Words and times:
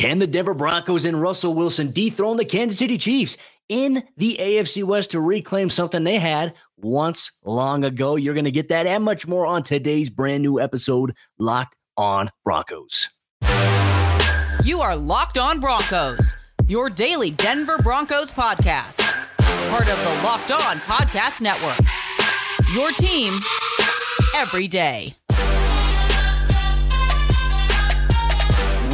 Can 0.00 0.18
the 0.18 0.26
Denver 0.26 0.54
Broncos 0.54 1.04
and 1.04 1.20
Russell 1.20 1.52
Wilson 1.52 1.90
dethrone 1.90 2.38
the 2.38 2.44
Kansas 2.46 2.78
City 2.78 2.96
Chiefs 2.96 3.36
in 3.68 4.02
the 4.16 4.38
AFC 4.40 4.82
West 4.82 5.10
to 5.10 5.20
reclaim 5.20 5.68
something 5.68 6.04
they 6.04 6.16
had 6.16 6.54
once 6.78 7.32
long 7.44 7.84
ago? 7.84 8.16
You're 8.16 8.32
going 8.32 8.46
to 8.46 8.50
get 8.50 8.70
that 8.70 8.86
and 8.86 9.04
much 9.04 9.26
more 9.26 9.44
on 9.44 9.62
today's 9.62 10.08
brand 10.08 10.42
new 10.42 10.58
episode, 10.58 11.14
Locked 11.38 11.76
on 11.98 12.30
Broncos. 12.46 13.10
You 14.64 14.80
are 14.80 14.96
Locked 14.96 15.36
on 15.36 15.60
Broncos, 15.60 16.32
your 16.66 16.88
daily 16.88 17.32
Denver 17.32 17.76
Broncos 17.76 18.32
podcast, 18.32 19.02
part 19.68 19.86
of 19.86 19.98
the 20.02 20.22
Locked 20.24 20.50
on 20.50 20.78
Podcast 20.78 21.42
Network. 21.42 21.76
Your 22.72 22.90
team 22.92 23.34
every 24.34 24.66
day. 24.66 25.14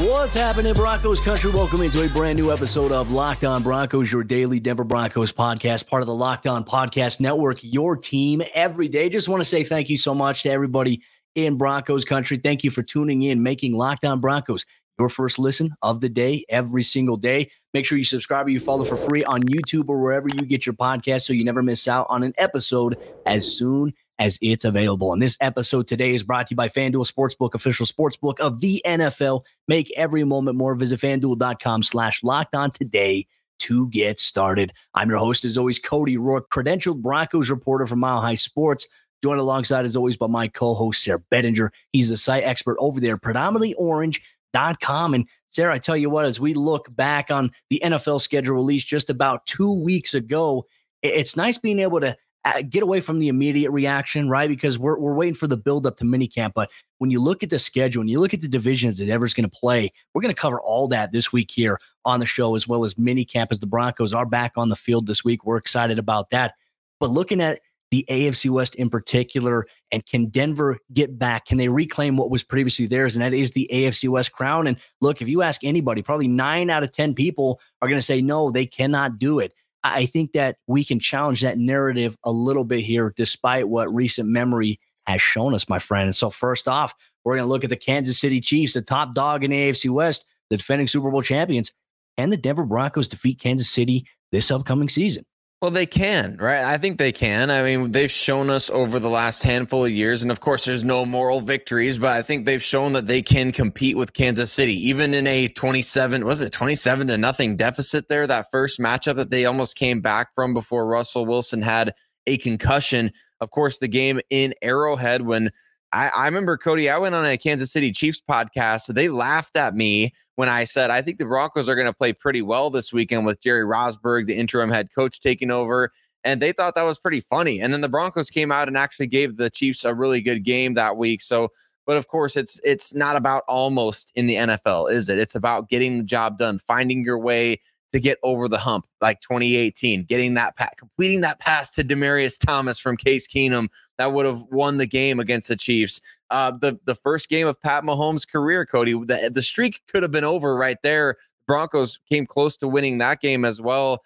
What's 0.07 0.37
happening, 0.37 0.73
Broncos 0.73 1.19
country? 1.19 1.51
Welcome 1.51 1.83
into 1.83 2.01
a 2.01 2.09
brand 2.09 2.39
new 2.39 2.53
episode 2.53 2.93
of 2.93 3.11
Locked 3.11 3.43
On 3.43 3.61
Broncos, 3.65 4.13
your 4.13 4.23
daily 4.23 4.61
Denver 4.61 4.85
Broncos 4.85 5.33
podcast, 5.33 5.89
part 5.89 6.01
of 6.01 6.07
the 6.07 6.15
Locked 6.15 6.47
On 6.47 6.65
Podcast 6.65 7.19
Network, 7.19 7.59
your 7.63 7.97
team 7.97 8.41
every 8.55 8.87
day. 8.87 9.09
Just 9.09 9.29
want 9.29 9.41
to 9.41 9.45
say 9.45 9.65
thank 9.65 9.91
you 9.91 9.99
so 9.99 10.15
much 10.15 10.45
to 10.45 10.49
everybody 10.49 11.03
in 11.35 11.57
Broncos 11.57 12.05
country. 12.05 12.39
Thank 12.39 12.63
you 12.63 12.71
for 12.71 12.85
tuning 12.85 13.23
in, 13.23 13.43
making 13.43 13.73
Locked 13.73 14.05
On 14.05 14.21
Broncos 14.21 14.65
your 14.97 15.09
first 15.09 15.41
listen 15.41 15.75
of 15.83 16.01
the 16.01 16.09
day 16.09 16.45
every 16.49 16.85
single 16.85 17.17
day. 17.17 17.51
Make 17.75 17.85
sure 17.85 17.99
you 17.99 18.05
subscribe 18.05 18.47
or 18.47 18.51
you 18.51 18.61
follow 18.61 18.85
for 18.85 18.97
free 18.97 19.25
on 19.25 19.43
YouTube 19.43 19.89
or 19.89 20.01
wherever 20.01 20.29
you 20.39 20.47
get 20.47 20.67
your 20.67 20.75
podcast 20.75 21.23
so 21.23 21.33
you 21.33 21.45
never 21.45 21.65
miss 21.65 21.89
out 21.89 22.07
on 22.09 22.23
an 22.23 22.33
episode 22.39 22.97
as 23.27 23.59
soon 23.59 23.93
as 24.19 24.39
it's 24.41 24.65
available. 24.65 25.13
And 25.13 25.21
this 25.21 25.37
episode 25.41 25.87
today 25.87 26.15
is 26.15 26.23
brought 26.23 26.47
to 26.49 26.53
you 26.53 26.57
by 26.57 26.69
FanDuel 26.69 27.11
Sportsbook, 27.11 27.55
official 27.55 27.87
sportsbook 27.87 28.41
of 28.41 28.61
the 28.61 28.83
NFL. 28.87 29.45
Make 29.69 29.93
every 29.97 30.25
moment 30.25 30.57
more. 30.57 30.75
Visit 30.75 31.01
fanduel.com 31.01 31.83
slash 31.83 32.23
locked 32.23 32.55
on 32.55 32.71
today 32.71 33.27
to 33.61 33.89
get 33.89 34.19
started. 34.21 34.73
I'm 34.95 35.09
your 35.09 35.19
host, 35.19 35.45
as 35.45 35.59
always, 35.59 35.79
Cody 35.79 36.17
Roark, 36.17 36.49
credentialed 36.53 37.03
Broncos 37.03 37.51
reporter 37.51 37.87
from 37.87 38.01
Mile 38.01 38.21
High 38.21 38.35
Sports. 38.35 38.87
Joined 39.25 39.41
alongside, 39.41 39.87
as 39.87 39.97
always, 39.97 40.17
by 40.17 40.27
my 40.27 40.47
co-host, 40.47 41.03
Sayre 41.03 41.25
Bedinger. 41.33 41.71
He's 41.93 42.11
the 42.11 42.17
site 42.17 42.45
expert 42.45 42.77
over 42.79 43.01
there, 43.01 43.17
predominantlyorange.com. 43.17 45.15
And 45.15 45.27
Sayre, 45.51 45.71
I 45.71 45.79
tell 45.79 45.97
you 45.97 46.11
what, 46.11 46.27
as 46.27 46.39
we 46.39 46.53
look 46.53 46.95
back 46.95 47.31
on 47.31 47.51
the 47.71 47.81
NFL 47.83 48.21
schedule 48.21 48.55
release 48.55 48.85
just 48.85 49.09
about 49.09 49.47
two 49.47 49.73
weeks 49.73 50.13
ago, 50.13 50.67
it's 51.03 51.37
nice 51.37 51.57
being 51.57 51.79
able 51.79 52.01
to 52.01 52.17
Uh, 52.47 52.63
get 52.63 52.81
away 52.81 53.01
from 53.01 53.19
the 53.19 53.27
immediate 53.27 53.73
reaction, 53.73 54.29
right? 54.29 54.49
Because 54.49 54.79
we're, 54.79 54.97
we're 55.01 55.15
waiting 55.15 55.35
for 55.35 55.49
the 55.49 55.57
build 55.57 55.85
up 55.85 55.97
to 55.97 56.05
minicamp. 56.05 56.53
But 56.55 56.71
when 56.99 57.11
you 57.11 57.21
look 57.21 57.43
at 57.43 57.51
the 57.51 57.59
schedule 57.59 58.01
and 58.01 58.09
you 58.09 58.21
look 58.21 58.33
at 58.33 58.41
the 58.41 58.47
divisions 58.47 58.99
that 58.99 59.07
Denver's 59.07 59.35
going 59.35 59.51
to 59.51 59.59
play, 59.59 59.93
we're 60.15 60.23
going 60.23 60.33
to 60.33 60.41
cover 60.41 60.61
all 60.61 60.87
that 60.89 61.11
this 61.11 61.33
week 61.33 61.51
here 61.51 61.81
on 62.05 62.21
the 62.21 62.27
show, 62.27 62.55
as 62.55 62.69
well 62.69 62.85
as 62.85 62.95
minicamp 62.95 63.49
as 63.51 63.59
the 63.59 63.67
Broncos 63.67 64.15
are 64.15 64.27
back 64.27 64.53
on 64.57 64.69
the 64.69 64.77
field 64.77 65.09
this 65.09 65.25
week. 65.25 65.45
We're 65.45 65.57
excited 65.57 65.99
about 65.99 66.31
that. 66.31 66.55
But 67.01 67.11
looking 67.11 67.41
at 67.41 67.59
the 67.91 68.07
AFC 68.09 68.49
West 68.49 68.77
in 68.77 68.91
particular, 68.91 69.67
and 69.91 70.07
can 70.07 70.27
Denver 70.27 70.79
get 70.93 71.19
back? 71.19 71.47
Can 71.47 71.59
they 71.59 71.69
reclaim 71.69 72.17
what 72.17 72.31
was 72.31 72.45
previously 72.45 72.87
theirs? 72.87 73.17
And 73.17 73.25
that 73.25 73.33
is 73.33 73.53
the 73.53 73.69
AFC 73.73 74.09
West 74.09 74.31
crown. 74.31 74.69
And 74.69 74.77
look, 75.01 75.21
if 75.21 75.29
you 75.29 75.43
ask 75.43 75.65
anybody, 75.65 76.01
probably 76.01 76.29
nine 76.29 76.71
out 76.71 76.85
of 76.85 76.93
10 76.93 77.15
people 77.15 77.61
are 77.83 77.89
going 77.89 77.99
to 77.99 78.03
say, 78.03 78.23
no, 78.23 78.53
they 78.53 78.67
cannot 78.67 79.19
do 79.19 79.41
it. 79.41 79.53
I 79.95 80.07
think 80.07 80.33
that 80.33 80.57
we 80.67 80.85
can 80.85 80.99
challenge 80.99 81.43
that 81.43 81.59
narrative 81.59 82.17
a 82.25 82.31
little 82.31 82.65
bit 82.65 82.81
here, 82.85 83.13
despite 83.17 83.69
what 83.69 83.95
recent 83.95 84.29
memory 84.29 84.81
has 85.07 85.21
shown 85.21 85.55
us, 85.55 85.69
my 85.69 85.79
friend. 85.79 86.07
And 86.07 86.17
so, 86.17 86.31
first 86.31 86.69
off, 86.69 86.95
we're 87.25 87.37
going 87.37 87.47
to 87.47 87.53
look 87.53 87.65
at 87.65 87.71
the 87.71 87.77
Kansas 87.77 88.19
City 88.19 88.41
Chiefs, 88.41 88.75
the 88.75 88.83
top 88.83 89.15
dog 89.15 89.45
in 89.45 89.51
the 89.51 89.57
AFC 89.57 89.91
West, 89.91 90.27
the 90.51 90.57
defending 90.57 90.87
Super 90.87 91.11
Bowl 91.11 91.23
champions, 91.23 91.73
and 92.17 92.33
the 92.33 92.37
Denver 92.37 92.65
Broncos 92.65 93.09
defeat 93.09 93.41
Kansas 93.41 93.69
City 93.69 94.07
this 94.33 94.51
upcoming 94.51 94.89
season. 94.89 95.25
Well, 95.63 95.71
they 95.71 95.87
can, 95.87 96.37
right? 96.37 96.63
I 96.63 96.77
think 96.77 96.99
they 96.99 97.13
can. 97.13 97.51
I 97.51 97.63
mean, 97.63 97.91
they've 97.91 98.11
shown 98.11 98.51
us 98.51 98.69
over 98.69 98.99
the 98.99 99.09
last 99.09 99.43
handful 99.43 99.87
of 99.87 99.91
years, 99.91 100.23
and 100.23 100.31
of 100.31 100.41
course, 100.41 100.67
there's 100.67 100.85
no 100.85 101.07
moral 101.07 101.41
victories, 101.41 101.97
but 101.97 102.15
I 102.15 102.21
think 102.21 102.45
they've 102.45 102.63
shown 102.63 102.93
that 102.93 103.07
they 103.07 103.23
can 103.23 103.51
compete 103.53 103.97
with 103.97 104.13
Kansas 104.13 104.53
City, 104.53 104.75
even 104.89 105.15
in 105.15 105.27
a 105.27 105.49
27, 105.49 106.27
was 106.27 106.43
it 106.43 106.53
27 106.53 107.07
to 107.07 107.17
nothing 107.17 107.57
deficit 107.57 108.09
there? 108.09 108.27
That 108.27 108.51
first 108.53 108.79
matchup 108.79 109.17
that 109.17 109.31
they 109.31 109.47
almost 109.47 109.77
came 109.77 110.03
back 110.03 110.35
from 110.35 110.53
before 110.53 110.87
Russell 110.87 111.25
Wilson 111.25 111.63
had 111.63 111.95
a 112.27 112.37
concussion. 112.37 113.11
Of 113.41 113.51
course, 113.51 113.79
the 113.79 113.89
game 113.89 114.21
in 114.29 114.53
Arrowhead 114.61 115.23
when 115.23 115.53
I, 115.93 116.09
I 116.09 116.25
remember 116.27 116.57
Cody, 116.57 116.91
I 116.91 116.99
went 116.99 117.15
on 117.15 117.25
a 117.25 117.37
Kansas 117.37 117.73
City 117.73 117.93
Chiefs 117.93 118.21
podcast. 118.29 118.93
They 118.95 119.09
laughed 119.09 119.57
at 119.57 119.75
me 119.75 120.13
when 120.35 120.49
I 120.49 120.65
said 120.65 120.91
I 120.91 121.03
think 121.03 121.19
the 121.19 121.25
Broncos 121.25 121.69
are 121.69 121.75
going 121.75 121.87
to 121.87 121.93
play 121.93 122.13
pretty 122.13 122.43
well 122.43 122.71
this 122.71 122.93
weekend 122.93 123.27
with 123.27 123.41
Jerry 123.41 123.65
Rosburg, 123.65 124.27
the 124.27 124.37
interim 124.37 124.71
head 124.71 124.89
coach, 124.95 125.21
taking 125.21 125.51
over. 125.51 125.93
And 126.25 126.43
they 126.43 126.53
thought 126.53 126.75
that 126.75 126.83
was 126.83 126.99
pretty 126.99 127.21
funny. 127.21 127.61
And 127.61 127.73
then 127.73 127.81
the 127.83 127.89
Broncos 127.89 128.31
came 128.31 128.51
out 128.51 128.69
and 128.69 128.77
actually 128.77 129.07
gave 129.07 129.37
the 129.37 129.49
Chiefs 129.49 129.85
a 129.85 129.95
really 129.95 130.21
good 130.21 130.43
game 130.43 130.75
that 130.75 130.97
week. 130.97 131.23
So, 131.23 131.51
but 131.87 131.97
of 131.97 132.09
course, 132.09 132.37
it's 132.37 132.61
it's 132.65 132.95
not 132.95 133.15
about 133.15 133.45
almost 133.47 134.13
in 134.17 134.27
the 134.27 134.35
NFL, 134.35 134.91
is 134.91 135.09
it? 135.09 135.19
It's 135.19 135.37
about 135.37 135.69
getting 135.69 135.99
the 135.99 136.05
job 136.05 136.37
done, 136.37 136.59
finding 136.59 137.05
your 137.05 137.19
way 137.19 137.61
to 137.93 138.01
get 138.01 138.19
over 138.25 138.49
the 138.49 138.59
hump, 138.59 138.87
like 139.01 139.21
2018, 139.21 140.05
getting 140.05 140.35
that 140.35 140.57
pass, 140.57 140.75
completing 140.77 141.21
that 141.21 141.39
pass 141.39 141.71
to 141.71 141.85
Demaryius 141.85 142.39
Thomas 142.45 142.81
from 142.81 142.97
Case 142.97 143.29
Keenum 143.29 143.69
that 143.99 144.13
would 144.13 144.27
have 144.27 144.43
won 144.51 144.79
the 144.79 144.87
game 144.87 145.21
against 145.21 145.49
the 145.49 145.57
Chiefs. 145.57 146.01
Uh, 146.31 146.51
the 146.51 146.79
the 146.85 146.95
first 146.95 147.29
game 147.29 147.47
of 147.47 147.61
Pat 147.61 147.85
Mahomes' 147.85 148.29
career, 148.29 148.67
Cody, 148.67 148.93
the, 148.93 149.31
the 149.33 149.43
streak 149.43 149.83
could 149.89 150.03
have 150.03 150.13
been 150.13 150.25
over 150.25 150.57
right 150.57 150.79
there. 150.83 151.17
Broncos 151.47 152.01
came 152.11 152.27
close 152.27 152.57
to 152.59 152.69
winning 152.69 152.99
that 152.99 153.21
game 153.21 153.45
as 153.45 153.61
well. 153.61 154.03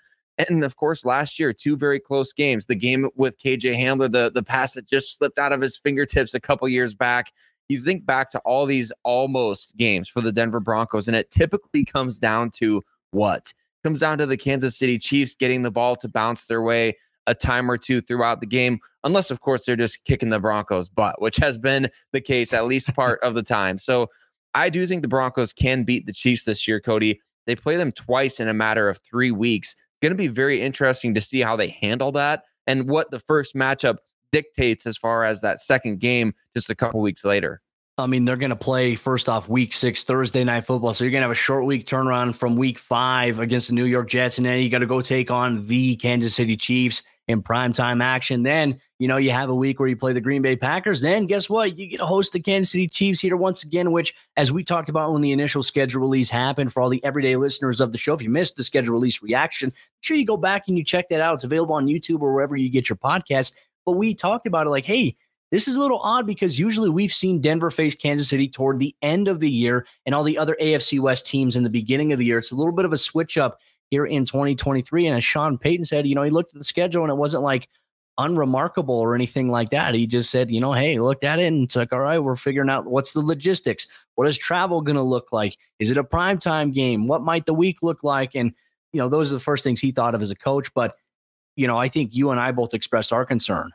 And 0.49 0.65
of 0.65 0.77
course, 0.77 1.05
last 1.05 1.39
year, 1.39 1.53
two 1.53 1.77
very 1.77 2.01
close 2.01 2.33
games. 2.33 2.67
The 2.67 2.75
game 2.75 3.09
with 3.17 3.39
KJ 3.39 3.77
Hamler, 3.77 4.11
the, 4.11 4.31
the 4.35 4.43
pass 4.43 4.75
that 4.75 4.87
just 4.87 5.19
slipped 5.19 5.39
out 5.39 5.53
of 5.53 5.61
his 5.61 5.77
fingertips 5.77 6.35
a 6.35 6.41
couple 6.41 6.69
years 6.69 6.95
back. 6.95 7.33
You 7.69 7.81
think 7.81 8.07
back 8.07 8.31
to 8.31 8.39
all 8.41 8.67
these 8.67 8.91
almost 9.05 9.77
games 9.77 10.09
for 10.09 10.21
the 10.21 10.33
Denver 10.33 10.61
Broncos, 10.61 11.09
and 11.09 11.17
it 11.17 11.31
typically 11.31 11.85
comes 11.85 12.19
down 12.19 12.51
to 12.53 12.83
what? 13.11 13.53
comes 13.83 14.01
down 14.01 14.19
to 14.19 14.27
the 14.27 14.37
Kansas 14.37 14.77
City 14.77 14.99
Chiefs 14.99 15.35
getting 15.35 15.63
the 15.63 15.71
ball 15.71 15.97
to 15.97 16.09
bounce 16.09 16.47
their 16.47 16.63
way 16.63 16.97
a 17.31 17.35
time 17.35 17.71
or 17.71 17.79
two 17.79 18.01
throughout 18.01 18.41
the 18.41 18.47
game, 18.47 18.81
unless, 19.05 19.31
of 19.31 19.41
course, 19.41 19.65
they're 19.65 19.77
just 19.77 20.05
kicking 20.05 20.31
the 20.31 20.41
Broncos' 20.41 20.89
butt, 20.89 21.23
which 21.23 21.37
has 21.37 21.57
been 21.57 21.89
the 22.13 22.21
case 22.21 22.53
at 22.53 22.67
least 22.67 22.93
part 22.95 23.21
of 23.23 23.35
the 23.35 23.43
time. 23.43 23.79
So 23.79 24.09
I 24.53 24.69
do 24.69 24.85
think 24.85 25.03
the 25.03 25.09
Broncos 25.09 25.53
can 25.53 25.85
beat 25.85 26.07
the 26.07 26.13
Chiefs 26.13 26.45
this 26.45 26.67
year, 26.67 26.81
Cody. 26.81 27.21
They 27.47 27.55
play 27.55 27.77
them 27.77 27.93
twice 27.93 28.41
in 28.41 28.49
a 28.49 28.55
matter 28.55 28.89
of 28.89 28.99
three 29.09 29.31
weeks. 29.31 29.73
It's 29.73 30.03
going 30.03 30.11
to 30.11 30.17
be 30.17 30.29
very 30.29 30.61
interesting 30.61 31.15
to 31.15 31.21
see 31.21 31.41
how 31.41 31.57
they 31.57 31.69
handle 31.69 32.11
that 32.13 32.43
and 32.67 32.89
what 32.89 33.11
the 33.13 33.21
first 33.21 33.55
matchup 33.55 33.99
dictates 34.33 34.87
as 34.87 34.97
far 34.97 35.25
as 35.25 35.41
that 35.41 35.61
second 35.61 36.01
game 36.01 36.35
just 36.55 36.69
a 36.69 36.75
couple 36.75 37.01
weeks 37.01 37.25
later. 37.25 37.63
I 37.99 38.07
mean, 38.07 38.25
they're 38.25 38.37
going 38.37 38.51
to 38.51 38.57
play 38.57 38.95
first 38.95 39.29
off 39.29 39.49
week 39.49 39.73
six, 39.73 40.05
Thursday 40.05 40.43
night 40.43 40.65
football. 40.65 40.95
So 40.95 41.05
you're 41.05 41.11
going 41.11 41.21
to 41.21 41.27
have 41.27 41.33
a 41.33 41.35
short 41.35 41.67
week 41.67 41.87
turnaround 41.87 42.35
from 42.35 42.57
week 42.57 42.79
five 42.79 43.39
against 43.39 43.69
the 43.69 43.75
New 43.75 43.85
York 43.85 44.09
Jets. 44.09 44.39
And 44.39 44.47
then 44.47 44.61
you 44.63 44.71
got 44.71 44.79
to 44.79 44.87
go 44.87 45.01
take 45.01 45.31
on 45.31 45.67
the 45.67 45.97
Kansas 45.97 46.35
City 46.35 46.57
Chiefs 46.57 47.03
in 47.29 47.43
primetime 47.43 48.03
action. 48.03 48.43
Then, 48.43 48.81
you 48.99 49.07
know, 49.09 49.17
you 49.17 49.31
have 49.31 49.49
a 49.49 49.55
week 49.55 49.79
where 49.79 49.89
you 49.89 49.97
play 49.97 50.13
the 50.13 50.21
Green 50.21 50.43
Bay 50.43 50.57
Packers. 50.57 51.01
Then 51.01 51.27
guess 51.27 51.49
what? 51.49 51.79
You 51.79 51.87
get 51.87 51.99
to 51.99 52.07
host 52.07 52.33
the 52.33 52.41
Kansas 52.41 52.73
City 52.73 52.89
Chiefs 52.89 53.21
here 53.21 53.37
once 53.37 53.63
again, 53.63 53.93
which, 53.93 54.15
as 54.37 54.51
we 54.51 54.65
talked 54.65 54.89
about 54.89 55.13
when 55.13 55.23
the 55.23 55.33
initial 55.33 55.63
schedule 55.63 56.01
release 56.01 56.31
happened 56.31 56.73
for 56.73 56.83
all 56.83 56.89
the 56.89 57.05
everyday 57.05 57.37
listeners 57.37 57.81
of 57.81 57.93
the 57.93 57.99
show, 57.99 58.15
if 58.15 58.23
you 58.23 58.31
missed 58.31 58.57
the 58.57 58.65
schedule 58.65 58.93
release 58.93 59.23
reaction, 59.23 59.69
make 59.69 60.03
sure 60.03 60.17
you 60.17 60.27
go 60.27 60.37
back 60.37 60.65
and 60.67 60.77
you 60.77 60.85
check 60.85 61.09
that 61.09 61.21
out. 61.21 61.35
It's 61.35 61.45
available 61.45 61.75
on 61.75 61.87
YouTube 61.87 62.21
or 62.21 62.35
wherever 62.35 62.57
you 62.57 62.71
get 62.71 62.89
your 62.89 62.97
podcast. 62.97 63.55
But 63.87 63.93
we 63.93 64.15
talked 64.15 64.47
about 64.47 64.67
it 64.67 64.71
like, 64.71 64.85
hey, 64.85 65.17
this 65.51 65.67
is 65.67 65.75
a 65.75 65.81
little 65.81 65.99
odd 65.99 66.27
because 66.27 66.59
usually 66.59 66.91
we've 66.91 67.13
seen 67.13 67.41
Denver 67.41 67.71
face 67.71 67.95
Kansas 67.95 68.29
City 68.29 68.49
toward 68.49 68.79
the 68.79 68.95
end 69.03 69.27
of 69.27 69.41
the 69.41 69.51
year 69.51 69.87
and 70.07 70.15
all 70.15 70.23
the 70.23 70.39
other 70.39 70.57
AFC 70.61 71.01
West 71.01 71.27
teams 71.27 71.57
in 71.57 71.65
the 71.65 71.71
beginning 71.71 72.13
of 72.13 72.19
the 72.19 72.25
year. 72.25 72.39
It's 72.39 72.53
a 72.53 72.57
little 72.57 72.73
bit 72.73 72.85
of 72.85 72.93
a 72.93 72.99
switch 72.99 73.37
up 73.37 73.59
here 73.91 74.07
in 74.07 74.25
2023. 74.25 75.07
And 75.07 75.17
as 75.17 75.25
Sean 75.25 75.59
Payton 75.59 75.85
said, 75.85 76.07
you 76.07 76.15
know, 76.15 76.23
he 76.23 76.31
looked 76.31 76.55
at 76.55 76.59
the 76.59 76.65
schedule 76.65 77.03
and 77.03 77.11
it 77.11 77.17
wasn't 77.17 77.43
like 77.43 77.69
unremarkable 78.19 78.95
or 78.95 79.15
anything 79.15 79.51
like 79.51 79.71
that. 79.71 79.95
He 79.95 80.07
just 80.07 80.31
said, 80.31 80.51
you 80.51 80.61
know, 80.61 80.73
hey, 80.73 80.99
looked 80.99 81.25
at 81.25 81.39
it 81.39 81.47
and 81.47 81.65
it's 81.65 81.77
like, 81.77 81.93
all 81.93 82.01
right, 82.01 82.19
we're 82.19 82.37
figuring 82.37 82.71
out 82.71 82.87
what's 82.87 83.13
the 83.13 83.21
logistics. 83.21 83.87
What 84.15 84.29
is 84.29 84.39
travel 84.39 84.81
going 84.81 84.97
to 84.97 85.03
look 85.03 85.33
like? 85.33 85.57
Is 85.79 85.91
it 85.91 85.99
a 85.99 86.05
primetime 86.05 86.73
game? 86.73 87.07
What 87.09 87.23
might 87.23 87.47
the 87.47 87.55
week 87.55 87.79
look 87.83 88.05
like? 88.05 88.35
And, 88.35 88.53
you 88.93 89.01
know, 89.01 89.09
those 89.09 89.31
are 89.31 89.35
the 89.35 89.41
first 89.41 89.65
things 89.65 89.81
he 89.81 89.91
thought 89.91 90.15
of 90.15 90.23
as 90.23 90.31
a 90.31 90.37
coach. 90.37 90.73
But, 90.75 90.95
you 91.57 91.67
know, 91.67 91.79
I 91.79 91.89
think 91.89 92.15
you 92.15 92.31
and 92.31 92.41
I 92.41 92.53
both 92.53 92.75
expressed 92.75 93.13
our 93.13 93.25
concern 93.25 93.71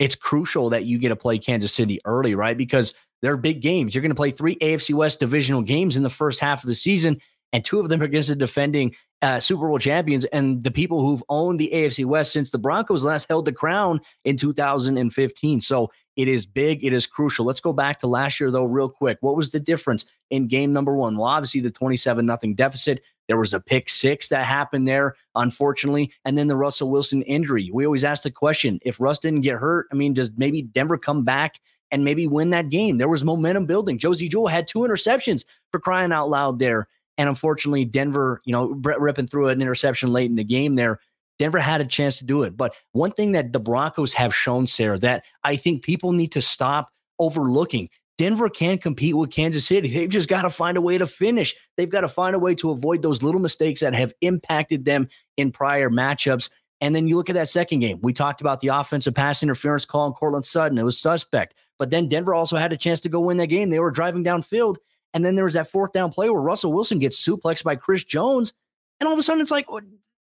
it's 0.00 0.14
crucial 0.14 0.70
that 0.70 0.86
you 0.86 0.98
get 0.98 1.10
to 1.10 1.16
play 1.16 1.38
Kansas 1.38 1.72
City 1.72 2.00
early, 2.06 2.34
right? 2.34 2.56
Because 2.56 2.94
they're 3.22 3.36
big 3.36 3.60
games. 3.60 3.94
You're 3.94 4.02
going 4.02 4.10
to 4.10 4.16
play 4.16 4.30
three 4.30 4.56
AFC 4.56 4.94
West 4.94 5.20
divisional 5.20 5.62
games 5.62 5.96
in 5.96 6.02
the 6.02 6.10
first 6.10 6.40
half 6.40 6.64
of 6.64 6.68
the 6.68 6.74
season, 6.74 7.20
and 7.52 7.62
two 7.62 7.78
of 7.78 7.90
them 7.90 8.00
are 8.00 8.06
against 8.06 8.30
the 8.30 8.34
defending 8.34 8.96
uh, 9.22 9.38
Super 9.38 9.68
Bowl 9.68 9.78
champions 9.78 10.24
and 10.26 10.62
the 10.62 10.70
people 10.70 11.02
who've 11.02 11.22
owned 11.28 11.58
the 11.58 11.70
AFC 11.72 12.04
West 12.04 12.32
since 12.32 12.50
the 12.50 12.58
Broncos 12.58 13.04
last 13.04 13.28
held 13.28 13.44
the 13.44 13.52
crown 13.52 14.00
in 14.24 14.36
2015. 14.36 15.60
So 15.60 15.90
It 16.16 16.28
is 16.28 16.46
big. 16.46 16.84
It 16.84 16.92
is 16.92 17.06
crucial. 17.06 17.44
Let's 17.44 17.60
go 17.60 17.72
back 17.72 17.98
to 18.00 18.06
last 18.06 18.40
year, 18.40 18.50
though, 18.50 18.64
real 18.64 18.88
quick. 18.88 19.18
What 19.20 19.36
was 19.36 19.50
the 19.50 19.60
difference 19.60 20.06
in 20.30 20.48
game 20.48 20.72
number 20.72 20.94
one? 20.94 21.16
Well, 21.16 21.28
obviously, 21.28 21.60
the 21.60 21.70
27 21.70 22.24
nothing 22.24 22.54
deficit. 22.54 23.00
There 23.28 23.38
was 23.38 23.54
a 23.54 23.60
pick 23.60 23.88
six 23.88 24.28
that 24.28 24.44
happened 24.44 24.88
there, 24.88 25.14
unfortunately. 25.34 26.12
And 26.24 26.36
then 26.36 26.48
the 26.48 26.56
Russell 26.56 26.90
Wilson 26.90 27.22
injury. 27.22 27.70
We 27.72 27.86
always 27.86 28.04
ask 28.04 28.22
the 28.22 28.30
question 28.30 28.80
if 28.82 29.00
Russ 29.00 29.18
didn't 29.18 29.42
get 29.42 29.56
hurt, 29.56 29.86
I 29.92 29.94
mean, 29.94 30.14
does 30.14 30.32
maybe 30.36 30.62
Denver 30.62 30.98
come 30.98 31.24
back 31.24 31.60
and 31.90 32.04
maybe 32.04 32.26
win 32.26 32.50
that 32.50 32.70
game? 32.70 32.98
There 32.98 33.08
was 33.08 33.22
momentum 33.22 33.66
building. 33.66 33.98
Josey 33.98 34.28
Jewell 34.28 34.48
had 34.48 34.66
two 34.66 34.80
interceptions 34.80 35.44
for 35.70 35.78
crying 35.78 36.12
out 36.12 36.28
loud 36.28 36.58
there. 36.58 36.88
And 37.20 37.28
unfortunately, 37.28 37.84
Denver, 37.84 38.40
you 38.46 38.52
know, 38.54 38.72
Brett 38.72 38.98
ripping 38.98 39.26
through 39.26 39.48
an 39.48 39.60
interception 39.60 40.10
late 40.10 40.30
in 40.30 40.36
the 40.36 40.42
game 40.42 40.76
there. 40.76 41.00
Denver 41.38 41.58
had 41.58 41.82
a 41.82 41.84
chance 41.84 42.16
to 42.16 42.24
do 42.24 42.44
it. 42.44 42.56
But 42.56 42.74
one 42.92 43.10
thing 43.10 43.32
that 43.32 43.52
the 43.52 43.60
Broncos 43.60 44.14
have 44.14 44.34
shown, 44.34 44.66
Sayre, 44.66 44.98
that 45.00 45.26
I 45.44 45.56
think 45.56 45.84
people 45.84 46.12
need 46.12 46.32
to 46.32 46.40
stop 46.40 46.88
overlooking. 47.18 47.90
Denver 48.16 48.48
can 48.48 48.78
compete 48.78 49.14
with 49.14 49.30
Kansas 49.30 49.66
City. 49.66 49.88
They've 49.92 50.08
just 50.08 50.30
got 50.30 50.42
to 50.42 50.50
find 50.50 50.78
a 50.78 50.80
way 50.80 50.96
to 50.96 51.06
finish. 51.06 51.54
They've 51.76 51.90
got 51.90 52.00
to 52.00 52.08
find 52.08 52.34
a 52.34 52.38
way 52.38 52.54
to 52.54 52.70
avoid 52.70 53.02
those 53.02 53.22
little 53.22 53.42
mistakes 53.42 53.80
that 53.80 53.94
have 53.94 54.14
impacted 54.22 54.86
them 54.86 55.06
in 55.36 55.52
prior 55.52 55.90
matchups. 55.90 56.48
And 56.80 56.96
then 56.96 57.06
you 57.06 57.18
look 57.18 57.28
at 57.28 57.34
that 57.34 57.50
second 57.50 57.80
game. 57.80 57.98
We 58.00 58.14
talked 58.14 58.40
about 58.40 58.60
the 58.60 58.68
offensive 58.68 59.14
pass 59.14 59.42
interference 59.42 59.84
call 59.84 60.06
on 60.06 60.14
Courtland 60.14 60.46
Sutton. 60.46 60.78
It 60.78 60.84
was 60.84 60.98
suspect. 60.98 61.54
But 61.78 61.90
then 61.90 62.08
Denver 62.08 62.32
also 62.32 62.56
had 62.56 62.72
a 62.72 62.78
chance 62.78 63.00
to 63.00 63.10
go 63.10 63.20
win 63.20 63.36
that 63.36 63.48
game. 63.48 63.68
They 63.68 63.78
were 63.78 63.90
driving 63.90 64.24
downfield. 64.24 64.76
And 65.12 65.24
then 65.24 65.34
there 65.34 65.44
was 65.44 65.54
that 65.54 65.66
fourth 65.66 65.92
down 65.92 66.12
play 66.12 66.30
where 66.30 66.40
Russell 66.40 66.72
Wilson 66.72 66.98
gets 66.98 67.24
suplexed 67.24 67.64
by 67.64 67.76
Chris 67.76 68.04
Jones. 68.04 68.52
And 69.00 69.06
all 69.06 69.12
of 69.12 69.18
a 69.18 69.22
sudden 69.22 69.40
it's 69.40 69.50
like, 69.50 69.66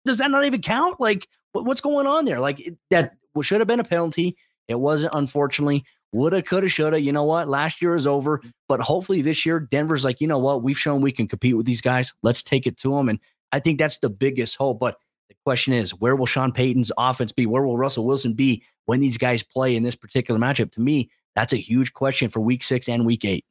does 0.04 0.18
that 0.18 0.30
not 0.30 0.44
even 0.44 0.62
count? 0.62 1.00
Like, 1.00 1.28
what's 1.52 1.80
going 1.80 2.06
on 2.06 2.24
there? 2.24 2.40
Like, 2.40 2.60
that 2.90 3.14
should 3.42 3.60
have 3.60 3.68
been 3.68 3.80
a 3.80 3.84
penalty. 3.84 4.36
It 4.68 4.78
wasn't, 4.78 5.14
unfortunately. 5.14 5.84
Woulda, 6.12 6.42
coulda, 6.42 6.68
shoulda. 6.68 7.00
You 7.00 7.12
know 7.12 7.24
what? 7.24 7.48
Last 7.48 7.82
year 7.82 7.94
is 7.94 8.06
over, 8.06 8.38
mm-hmm. 8.38 8.48
but 8.68 8.80
hopefully 8.80 9.22
this 9.22 9.44
year, 9.44 9.60
Denver's 9.60 10.04
like, 10.04 10.20
you 10.20 10.26
know 10.26 10.38
what? 10.38 10.62
We've 10.62 10.78
shown 10.78 11.00
we 11.00 11.12
can 11.12 11.26
compete 11.26 11.56
with 11.56 11.66
these 11.66 11.80
guys. 11.80 12.14
Let's 12.22 12.42
take 12.42 12.66
it 12.66 12.76
to 12.78 12.94
them. 12.94 13.08
And 13.08 13.18
I 13.52 13.58
think 13.58 13.78
that's 13.78 13.98
the 13.98 14.10
biggest 14.10 14.56
hope. 14.56 14.78
But 14.78 14.96
the 15.28 15.34
question 15.44 15.72
is, 15.72 15.90
where 15.90 16.16
will 16.16 16.26
Sean 16.26 16.52
Payton's 16.52 16.92
offense 16.96 17.32
be? 17.32 17.46
Where 17.46 17.64
will 17.64 17.76
Russell 17.76 18.06
Wilson 18.06 18.34
be 18.34 18.62
when 18.86 19.00
these 19.00 19.18
guys 19.18 19.42
play 19.42 19.76
in 19.76 19.82
this 19.82 19.96
particular 19.96 20.40
matchup? 20.40 20.70
To 20.72 20.80
me, 20.80 21.10
that's 21.34 21.52
a 21.52 21.58
huge 21.58 21.92
question 21.92 22.30
for 22.30 22.40
week 22.40 22.62
six 22.62 22.88
and 22.88 23.04
week 23.04 23.24
eight. 23.24 23.44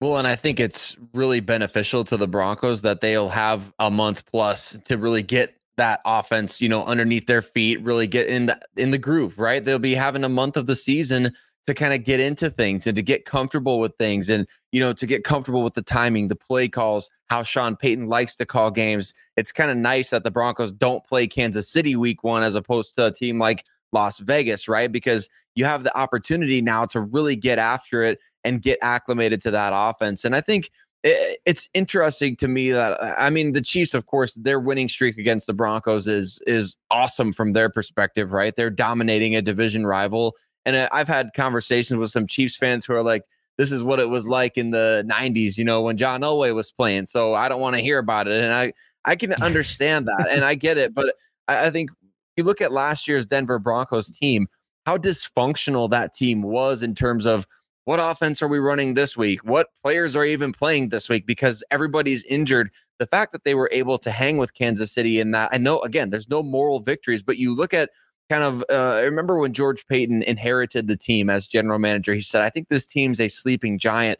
Well, 0.00 0.18
and 0.18 0.28
I 0.28 0.36
think 0.36 0.60
it's 0.60 0.96
really 1.14 1.40
beneficial 1.40 2.04
to 2.04 2.16
the 2.16 2.28
Broncos 2.28 2.82
that 2.82 3.00
they'll 3.00 3.30
have 3.30 3.72
a 3.78 3.90
month 3.90 4.26
plus 4.26 4.78
to 4.84 4.98
really 4.98 5.22
get 5.22 5.56
that 5.78 6.00
offense, 6.04 6.60
you 6.60 6.68
know, 6.68 6.84
underneath 6.84 7.26
their 7.26 7.42
feet, 7.42 7.80
really 7.82 8.06
get 8.06 8.26
in 8.28 8.46
the 8.46 8.60
in 8.76 8.90
the 8.90 8.98
groove, 8.98 9.38
right? 9.38 9.64
They'll 9.64 9.78
be 9.78 9.94
having 9.94 10.24
a 10.24 10.28
month 10.28 10.56
of 10.56 10.66
the 10.66 10.76
season 10.76 11.32
to 11.66 11.74
kind 11.74 11.92
of 11.92 12.04
get 12.04 12.20
into 12.20 12.48
things 12.48 12.86
and 12.86 12.94
to 12.96 13.02
get 13.02 13.24
comfortable 13.24 13.80
with 13.80 13.94
things 13.96 14.28
and 14.28 14.46
you 14.72 14.80
know 14.80 14.92
to 14.92 15.06
get 15.06 15.24
comfortable 15.24 15.62
with 15.62 15.74
the 15.74 15.82
timing 15.82 16.28
the 16.28 16.36
play 16.36 16.68
calls 16.68 17.10
how 17.26 17.42
sean 17.42 17.76
payton 17.76 18.08
likes 18.08 18.36
to 18.36 18.46
call 18.46 18.70
games 18.70 19.12
it's 19.36 19.52
kind 19.52 19.70
of 19.70 19.76
nice 19.76 20.10
that 20.10 20.22
the 20.22 20.30
broncos 20.30 20.72
don't 20.72 21.04
play 21.06 21.26
kansas 21.26 21.68
city 21.68 21.96
week 21.96 22.22
one 22.22 22.42
as 22.42 22.54
opposed 22.54 22.94
to 22.94 23.06
a 23.06 23.10
team 23.10 23.38
like 23.38 23.64
las 23.92 24.18
vegas 24.20 24.68
right 24.68 24.92
because 24.92 25.28
you 25.54 25.64
have 25.64 25.84
the 25.84 25.98
opportunity 25.98 26.62
now 26.62 26.84
to 26.84 27.00
really 27.00 27.36
get 27.36 27.58
after 27.58 28.02
it 28.02 28.18
and 28.46 28.62
get 28.62 28.78
acclimated 28.82 29.40
to 29.40 29.50
that 29.50 29.72
offense 29.74 30.24
and 30.24 30.34
i 30.34 30.40
think 30.40 30.70
it's 31.06 31.68
interesting 31.72 32.34
to 32.36 32.48
me 32.48 32.72
that 32.72 32.98
I 33.18 33.30
mean 33.30 33.52
the 33.52 33.60
Chiefs, 33.60 33.94
of 33.94 34.06
course, 34.06 34.34
their 34.34 34.58
winning 34.58 34.88
streak 34.88 35.18
against 35.18 35.46
the 35.46 35.54
Broncos 35.54 36.06
is 36.06 36.40
is 36.46 36.76
awesome 36.90 37.32
from 37.32 37.52
their 37.52 37.70
perspective, 37.70 38.32
right? 38.32 38.54
They're 38.56 38.70
dominating 38.70 39.36
a 39.36 39.42
division 39.42 39.86
rival, 39.86 40.34
and 40.64 40.76
I've 40.76 41.08
had 41.08 41.30
conversations 41.34 41.98
with 41.98 42.10
some 42.10 42.26
Chiefs 42.26 42.56
fans 42.56 42.84
who 42.84 42.94
are 42.94 43.02
like, 43.02 43.22
"This 43.56 43.70
is 43.70 43.84
what 43.84 44.00
it 44.00 44.08
was 44.08 44.26
like 44.28 44.56
in 44.58 44.72
the 44.72 45.04
'90s, 45.06 45.56
you 45.56 45.64
know, 45.64 45.82
when 45.82 45.96
John 45.96 46.22
Elway 46.22 46.54
was 46.54 46.72
playing." 46.72 47.06
So 47.06 47.34
I 47.34 47.48
don't 47.48 47.60
want 47.60 47.76
to 47.76 47.82
hear 47.82 47.98
about 47.98 48.26
it, 48.26 48.42
and 48.42 48.52
I 48.52 48.72
I 49.04 49.14
can 49.14 49.32
understand 49.42 50.08
that, 50.08 50.26
and 50.28 50.44
I 50.44 50.56
get 50.56 50.76
it, 50.76 50.92
but 50.92 51.14
I, 51.46 51.66
I 51.66 51.70
think 51.70 51.90
you 52.36 52.42
look 52.42 52.60
at 52.60 52.72
last 52.72 53.06
year's 53.06 53.26
Denver 53.26 53.60
Broncos 53.60 54.10
team, 54.10 54.48
how 54.86 54.96
dysfunctional 54.96 55.88
that 55.90 56.14
team 56.14 56.42
was 56.42 56.82
in 56.82 56.94
terms 56.96 57.26
of 57.26 57.46
what 57.86 58.00
offense 58.02 58.42
are 58.42 58.48
we 58.48 58.58
running 58.58 58.94
this 58.94 59.16
week? 59.16 59.44
What 59.44 59.68
players 59.80 60.16
are 60.16 60.24
even 60.24 60.52
playing 60.52 60.88
this 60.88 61.08
week? 61.08 61.24
Because 61.24 61.62
everybody's 61.70 62.24
injured. 62.24 62.70
The 62.98 63.06
fact 63.06 63.30
that 63.30 63.44
they 63.44 63.54
were 63.54 63.70
able 63.72 63.96
to 63.98 64.10
hang 64.10 64.38
with 64.38 64.54
Kansas 64.54 64.92
City 64.92 65.20
in 65.20 65.30
that, 65.30 65.50
I 65.52 65.58
know, 65.58 65.78
again, 65.80 66.10
there's 66.10 66.28
no 66.28 66.42
moral 66.42 66.80
victories, 66.80 67.22
but 67.22 67.38
you 67.38 67.54
look 67.54 67.72
at 67.72 67.90
kind 68.28 68.42
of, 68.42 68.64
uh, 68.68 68.96
I 68.96 69.02
remember 69.02 69.38
when 69.38 69.52
George 69.52 69.86
Paton 69.86 70.24
inherited 70.24 70.88
the 70.88 70.96
team 70.96 71.30
as 71.30 71.46
general 71.46 71.78
manager, 71.78 72.12
he 72.12 72.22
said, 72.22 72.42
I 72.42 72.50
think 72.50 72.70
this 72.70 72.86
team's 72.86 73.20
a 73.20 73.28
sleeping 73.28 73.78
giant. 73.78 74.18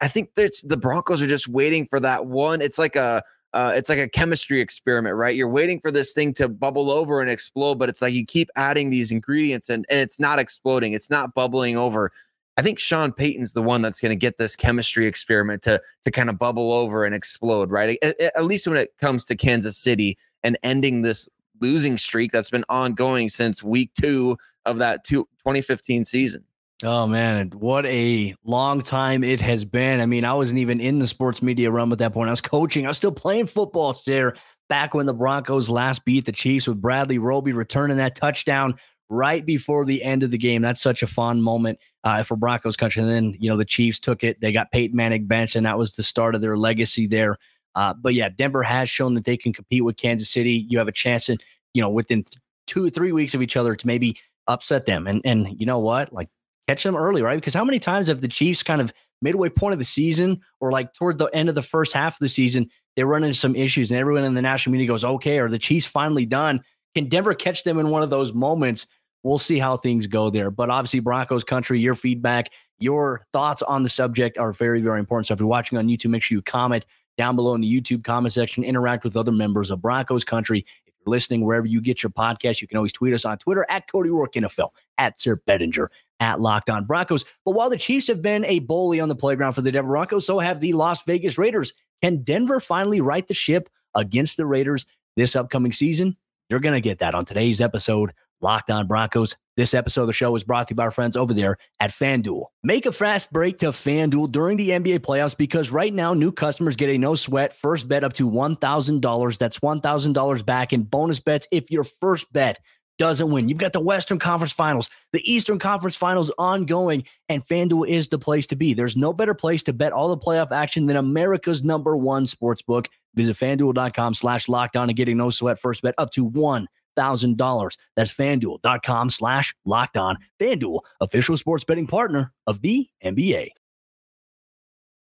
I 0.00 0.06
think 0.06 0.36
the 0.36 0.78
Broncos 0.80 1.20
are 1.20 1.26
just 1.26 1.48
waiting 1.48 1.88
for 1.88 1.98
that 1.98 2.26
one. 2.26 2.62
It's 2.62 2.78
like 2.78 2.94
a, 2.94 3.24
uh, 3.52 3.72
it's 3.74 3.88
like 3.88 3.98
a 3.98 4.08
chemistry 4.08 4.60
experiment, 4.60 5.16
right? 5.16 5.34
You're 5.34 5.48
waiting 5.48 5.80
for 5.80 5.90
this 5.90 6.12
thing 6.12 6.32
to 6.34 6.48
bubble 6.48 6.92
over 6.92 7.20
and 7.20 7.28
explode, 7.28 7.80
but 7.80 7.88
it's 7.88 8.00
like 8.00 8.14
you 8.14 8.24
keep 8.24 8.50
adding 8.54 8.90
these 8.90 9.10
ingredients 9.10 9.68
and, 9.68 9.84
and 9.90 9.98
it's 9.98 10.20
not 10.20 10.38
exploding, 10.38 10.92
it's 10.92 11.10
not 11.10 11.34
bubbling 11.34 11.76
over. 11.76 12.12
I 12.56 12.62
think 12.62 12.78
Sean 12.78 13.12
Payton's 13.12 13.52
the 13.52 13.62
one 13.62 13.80
that's 13.80 14.00
going 14.00 14.10
to 14.10 14.16
get 14.16 14.38
this 14.38 14.56
chemistry 14.56 15.06
experiment 15.06 15.62
to 15.62 15.80
to 16.04 16.10
kind 16.10 16.28
of 16.28 16.38
bubble 16.38 16.72
over 16.72 17.04
and 17.04 17.14
explode, 17.14 17.70
right? 17.70 17.98
At, 18.02 18.20
at, 18.20 18.44
least 18.44 18.66
when 18.66 18.76
it 18.76 18.90
comes 18.98 19.24
to 19.26 19.36
Kansas 19.36 19.78
City 19.78 20.18
and 20.42 20.58
ending 20.62 21.02
this 21.02 21.28
losing 21.60 21.98
streak 21.98 22.32
that's 22.32 22.50
been 22.50 22.64
ongoing 22.68 23.28
since 23.28 23.62
week 23.62 23.90
two 24.00 24.36
of 24.66 24.78
that 24.78 25.04
two, 25.04 25.24
2015 25.38 26.04
season. 26.04 26.44
Oh 26.82 27.06
man, 27.06 27.50
what 27.50 27.84
a 27.84 28.34
long 28.42 28.80
time 28.80 29.22
it 29.22 29.40
has 29.42 29.66
been. 29.66 30.00
I 30.00 30.06
mean, 30.06 30.24
I 30.24 30.32
wasn't 30.32 30.60
even 30.60 30.80
in 30.80 30.98
the 30.98 31.06
sports 31.06 31.42
media 31.42 31.70
realm 31.70 31.92
at 31.92 31.98
that 31.98 32.14
point. 32.14 32.28
I 32.28 32.32
was 32.32 32.40
coaching. 32.40 32.86
I 32.86 32.88
was 32.88 32.96
still 32.96 33.12
playing 33.12 33.46
football 33.46 33.94
there 34.06 34.34
back 34.70 34.94
when 34.94 35.04
the 35.04 35.12
Broncos 35.12 35.68
last 35.68 36.06
beat 36.06 36.24
the 36.24 36.32
Chiefs 36.32 36.66
with 36.66 36.80
Bradley 36.80 37.18
Roby 37.18 37.52
returning 37.52 37.98
that 37.98 38.16
touchdown 38.16 38.76
right 39.10 39.44
before 39.44 39.84
the 39.84 40.02
end 40.02 40.22
of 40.22 40.30
the 40.30 40.38
game. 40.38 40.62
That's 40.62 40.80
such 40.80 41.02
a 41.02 41.06
fun 41.06 41.42
moment 41.42 41.78
uh, 42.04 42.22
for 42.22 42.36
Broncos 42.36 42.76
country. 42.76 43.02
And 43.02 43.10
then, 43.10 43.36
you 43.38 43.50
know, 43.50 43.56
the 43.56 43.64
Chiefs 43.64 43.98
took 43.98 44.24
it. 44.24 44.40
They 44.40 44.52
got 44.52 44.70
Peyton 44.70 44.96
Manning 44.96 45.26
bench, 45.26 45.56
and 45.56 45.66
that 45.66 45.76
was 45.76 45.96
the 45.96 46.02
start 46.02 46.34
of 46.34 46.40
their 46.40 46.56
legacy 46.56 47.06
there. 47.06 47.36
Uh, 47.74 47.92
but 47.92 48.14
yeah, 48.14 48.28
Denver 48.28 48.62
has 48.62 48.88
shown 48.88 49.14
that 49.14 49.24
they 49.24 49.36
can 49.36 49.52
compete 49.52 49.84
with 49.84 49.96
Kansas 49.96 50.30
City. 50.30 50.66
You 50.68 50.78
have 50.78 50.88
a 50.88 50.92
chance, 50.92 51.28
in, 51.28 51.38
you 51.74 51.82
know, 51.82 51.90
within 51.90 52.24
two 52.66 52.86
or 52.86 52.90
three 52.90 53.12
weeks 53.12 53.34
of 53.34 53.42
each 53.42 53.56
other 53.56 53.74
to 53.74 53.86
maybe 53.86 54.16
upset 54.46 54.86
them. 54.86 55.06
And 55.06 55.20
and 55.24 55.48
you 55.58 55.66
know 55.66 55.78
what? 55.78 56.12
Like 56.12 56.28
catch 56.68 56.82
them 56.82 56.96
early, 56.96 57.22
right? 57.22 57.36
Because 57.36 57.54
how 57.54 57.64
many 57.64 57.78
times 57.78 58.08
have 58.08 58.20
the 58.20 58.28
Chiefs 58.28 58.62
kind 58.62 58.80
of 58.80 58.92
midway 59.22 59.48
point 59.48 59.72
of 59.72 59.78
the 59.78 59.84
season 59.84 60.40
or 60.60 60.72
like 60.72 60.94
toward 60.94 61.18
the 61.18 61.26
end 61.26 61.48
of 61.48 61.54
the 61.54 61.62
first 61.62 61.92
half 61.92 62.14
of 62.14 62.18
the 62.20 62.28
season, 62.28 62.68
they 62.96 63.04
run 63.04 63.24
into 63.24 63.34
some 63.34 63.54
issues 63.54 63.90
and 63.90 64.00
everyone 64.00 64.24
in 64.24 64.34
the 64.34 64.42
national 64.42 64.72
media 64.72 64.86
goes, 64.86 65.04
okay, 65.04 65.38
are 65.38 65.48
the 65.48 65.58
Chiefs 65.58 65.86
finally 65.86 66.26
done? 66.26 66.60
Can 66.94 67.08
Denver 67.08 67.34
catch 67.34 67.64
them 67.64 67.78
in 67.78 67.90
one 67.90 68.02
of 68.02 68.10
those 68.10 68.32
moments 68.32 68.86
we'll 69.22 69.38
see 69.38 69.58
how 69.58 69.76
things 69.76 70.06
go 70.06 70.30
there. 70.30 70.50
But 70.50 70.70
obviously, 70.70 71.00
Broncos 71.00 71.44
country, 71.44 71.80
your 71.80 71.94
feedback, 71.94 72.50
your 72.78 73.26
thoughts 73.32 73.62
on 73.62 73.82
the 73.82 73.88
subject 73.88 74.38
are 74.38 74.52
very, 74.52 74.80
very 74.80 74.98
important. 74.98 75.26
So 75.26 75.34
if 75.34 75.40
you're 75.40 75.48
watching 75.48 75.78
on 75.78 75.88
YouTube, 75.88 76.10
make 76.10 76.22
sure 76.22 76.36
you 76.36 76.42
comment 76.42 76.86
down 77.18 77.36
below 77.36 77.54
in 77.54 77.60
the 77.60 77.80
YouTube 77.80 78.02
comment 78.02 78.32
section, 78.32 78.64
interact 78.64 79.04
with 79.04 79.16
other 79.16 79.32
members 79.32 79.70
of 79.70 79.82
Broncos 79.82 80.24
country. 80.24 80.64
If 80.86 80.94
you're 81.04 81.10
listening 81.10 81.44
wherever 81.44 81.66
you 81.66 81.80
get 81.80 82.02
your 82.02 82.10
podcast, 82.10 82.62
you 82.62 82.68
can 82.68 82.78
always 82.78 82.92
tweet 82.92 83.12
us 83.12 83.24
on 83.24 83.36
Twitter 83.38 83.66
at 83.68 83.90
Cody 83.90 84.08
Roark 84.08 84.32
NFL, 84.34 84.70
at 84.96 85.20
Sayre 85.20 85.42
Bedinger, 85.46 85.88
at 86.20 86.40
Locked 86.40 86.70
On 86.70 86.84
Broncos. 86.84 87.24
But 87.44 87.52
while 87.52 87.68
the 87.68 87.76
Chiefs 87.76 88.06
have 88.06 88.22
been 88.22 88.44
a 88.46 88.60
bully 88.60 89.00
on 89.00 89.08
the 89.08 89.16
playground 89.16 89.52
for 89.52 89.60
the 89.60 89.72
Denver 89.72 89.90
Broncos, 89.90 90.24
so 90.26 90.38
have 90.38 90.60
the 90.60 90.72
Las 90.72 91.04
Vegas 91.04 91.36
Raiders. 91.36 91.74
Can 92.00 92.22
Denver 92.22 92.60
finally 92.60 93.02
right 93.02 93.26
the 93.26 93.34
ship 93.34 93.68
against 93.94 94.38
the 94.38 94.46
Raiders 94.46 94.86
this 95.16 95.36
upcoming 95.36 95.72
season? 95.72 96.16
You're 96.48 96.60
going 96.60 96.74
to 96.74 96.80
get 96.80 97.00
that 97.00 97.14
on 97.14 97.26
today's 97.26 97.60
episode 97.60 98.12
Locked 98.40 98.70
On 98.70 98.86
Broncos. 98.86 99.36
This 99.56 99.74
episode 99.74 100.02
of 100.02 100.06
the 100.06 100.12
show 100.12 100.34
is 100.36 100.44
brought 100.44 100.68
to 100.68 100.72
you 100.72 100.76
by 100.76 100.84
our 100.84 100.90
friends 100.90 101.16
over 101.16 101.34
there 101.34 101.58
at 101.80 101.90
FanDuel. 101.90 102.46
Make 102.62 102.86
a 102.86 102.92
fast 102.92 103.30
break 103.32 103.58
to 103.58 103.66
FanDuel 103.66 104.32
during 104.32 104.56
the 104.56 104.70
NBA 104.70 105.00
playoffs 105.00 105.36
because 105.36 105.70
right 105.70 105.92
now 105.92 106.14
new 106.14 106.32
customers 106.32 106.76
get 106.76 106.88
a 106.88 106.96
no 106.96 107.14
sweat 107.14 107.52
first 107.52 107.86
bet 107.86 108.02
up 108.02 108.14
to 108.14 108.30
$1,000. 108.30 109.38
That's 109.38 109.58
$1,000 109.58 110.46
back 110.46 110.72
in 110.72 110.84
bonus 110.84 111.20
bets 111.20 111.46
if 111.52 111.70
your 111.70 111.84
first 111.84 112.32
bet 112.32 112.58
doesn't 112.96 113.30
win. 113.30 113.48
You've 113.48 113.58
got 113.58 113.72
the 113.72 113.80
Western 113.80 114.18
Conference 114.18 114.52
Finals, 114.52 114.90
the 115.12 115.22
Eastern 115.30 115.58
Conference 115.58 115.96
Finals 115.96 116.30
ongoing, 116.38 117.04
and 117.28 117.44
FanDuel 117.44 117.88
is 117.88 118.08
the 118.08 118.18
place 118.18 118.46
to 118.48 118.56
be. 118.56 118.74
There's 118.74 118.96
no 118.96 119.12
better 119.12 119.34
place 119.34 119.62
to 119.64 119.72
bet 119.72 119.92
all 119.92 120.08
the 120.08 120.18
playoff 120.18 120.52
action 120.52 120.86
than 120.86 120.96
America's 120.96 121.62
number 121.62 121.96
one 121.96 122.26
sports 122.26 122.62
book. 122.62 122.88
Visit 123.14 123.36
fanduel.com 123.36 124.14
slash 124.14 124.48
locked 124.48 124.76
on 124.76 124.88
and 124.88 124.96
get 124.96 125.08
a 125.08 125.14
no 125.14 125.30
sweat 125.30 125.58
first 125.58 125.82
bet 125.82 125.94
up 125.98 126.10
to 126.12 126.24
one 126.24 126.68
$1,000. 126.96 127.76
That's 127.96 128.12
fanduel.com 128.12 129.10
slash 129.10 129.54
locked 129.64 129.96
on. 129.96 130.18
Fanduel, 130.40 130.80
official 131.00 131.36
sports 131.36 131.64
betting 131.64 131.86
partner 131.86 132.32
of 132.46 132.62
the 132.62 132.88
NBA. 133.04 133.50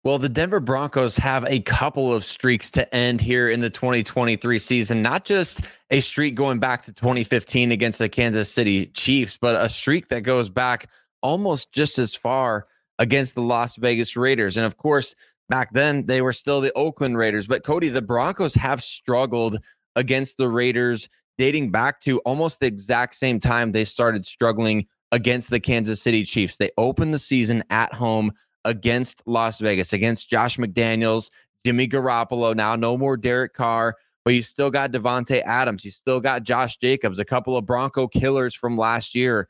Well, 0.03 0.17
the 0.17 0.27
Denver 0.27 0.59
Broncos 0.59 1.15
have 1.15 1.45
a 1.45 1.61
couple 1.61 2.13
of 2.13 2.25
streaks 2.25 2.69
to 2.71 2.93
end 2.93 3.21
here 3.21 3.47
in 3.47 3.61
the 3.61 3.69
2023 3.69 4.59
season. 4.59 5.01
Not 5.01 5.23
just 5.23 5.61
a 5.91 6.01
streak 6.01 6.35
going 6.35 6.59
back 6.59 6.81
to 6.83 6.93
2015 6.93 7.71
against 7.71 7.99
the 7.99 8.09
Kansas 8.09 8.51
City 8.51 8.87
Chiefs, 8.87 9.37
but 9.37 9.55
a 9.55 9.69
streak 9.69 10.09
that 10.09 10.23
goes 10.23 10.49
back 10.49 10.89
almost 11.21 11.71
just 11.71 11.99
as 11.99 12.13
far 12.13 12.67
against 12.99 13.35
the 13.35 13.41
Las 13.41 13.77
Vegas 13.77 14.17
Raiders. 14.17 14.57
And 14.57 14.65
of 14.65 14.75
course, 14.75 15.15
back 15.47 15.71
then 15.71 16.05
they 16.05 16.21
were 16.21 16.33
still 16.33 16.59
the 16.59 16.73
Oakland 16.73 17.17
Raiders. 17.17 17.47
But 17.47 17.63
Cody, 17.63 17.87
the 17.87 18.01
Broncos 18.01 18.55
have 18.55 18.83
struggled 18.83 19.57
against 19.95 20.37
the 20.37 20.49
Raiders 20.49 21.07
dating 21.37 21.71
back 21.71 21.99
to 22.01 22.19
almost 22.19 22.59
the 22.59 22.67
exact 22.67 23.15
same 23.15 23.39
time 23.39 23.71
they 23.71 23.85
started 23.85 24.25
struggling 24.25 24.87
against 25.11 25.49
the 25.49 25.59
Kansas 25.59 26.01
City 26.01 26.23
Chiefs. 26.23 26.57
They 26.57 26.71
opened 26.77 27.13
the 27.13 27.19
season 27.19 27.63
at 27.69 27.93
home 27.93 28.31
against 28.65 29.21
Las 29.25 29.59
Vegas, 29.59 29.93
against 29.93 30.29
Josh 30.29 30.57
McDaniels, 30.57 31.29
Jimmy 31.65 31.87
Garoppolo. 31.87 32.55
Now, 32.55 32.75
no 32.75 32.97
more 32.97 33.17
Derek 33.17 33.53
Carr, 33.53 33.95
but 34.25 34.33
you 34.33 34.41
still 34.41 34.71
got 34.71 34.91
Davante 34.91 35.41
Adams. 35.43 35.85
You 35.85 35.91
still 35.91 36.19
got 36.19 36.43
Josh 36.43 36.77
Jacobs, 36.77 37.19
a 37.19 37.25
couple 37.25 37.57
of 37.57 37.65
Bronco 37.65 38.07
killers 38.07 38.55
from 38.55 38.77
last 38.77 39.15
year. 39.15 39.47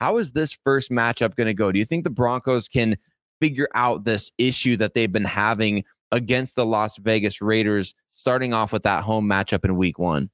How 0.00 0.16
is 0.16 0.32
this 0.32 0.52
first 0.64 0.90
matchup 0.90 1.36
going 1.36 1.46
to 1.46 1.54
go? 1.54 1.70
Do 1.72 1.78
you 1.78 1.84
think 1.84 2.04
the 2.04 2.10
Broncos 2.10 2.68
can 2.68 2.96
figure 3.40 3.68
out 3.74 4.04
this 4.04 4.32
issue 4.38 4.76
that 4.78 4.94
they've 4.94 5.12
been 5.12 5.24
having 5.24 5.84
against 6.10 6.56
the 6.56 6.66
Las 6.66 6.96
Vegas 6.96 7.40
Raiders, 7.40 7.94
starting 8.10 8.52
off 8.52 8.72
with 8.72 8.82
that 8.84 9.04
home 9.04 9.28
matchup 9.28 9.64
in 9.64 9.76
week 9.76 9.98
one? 9.98 10.30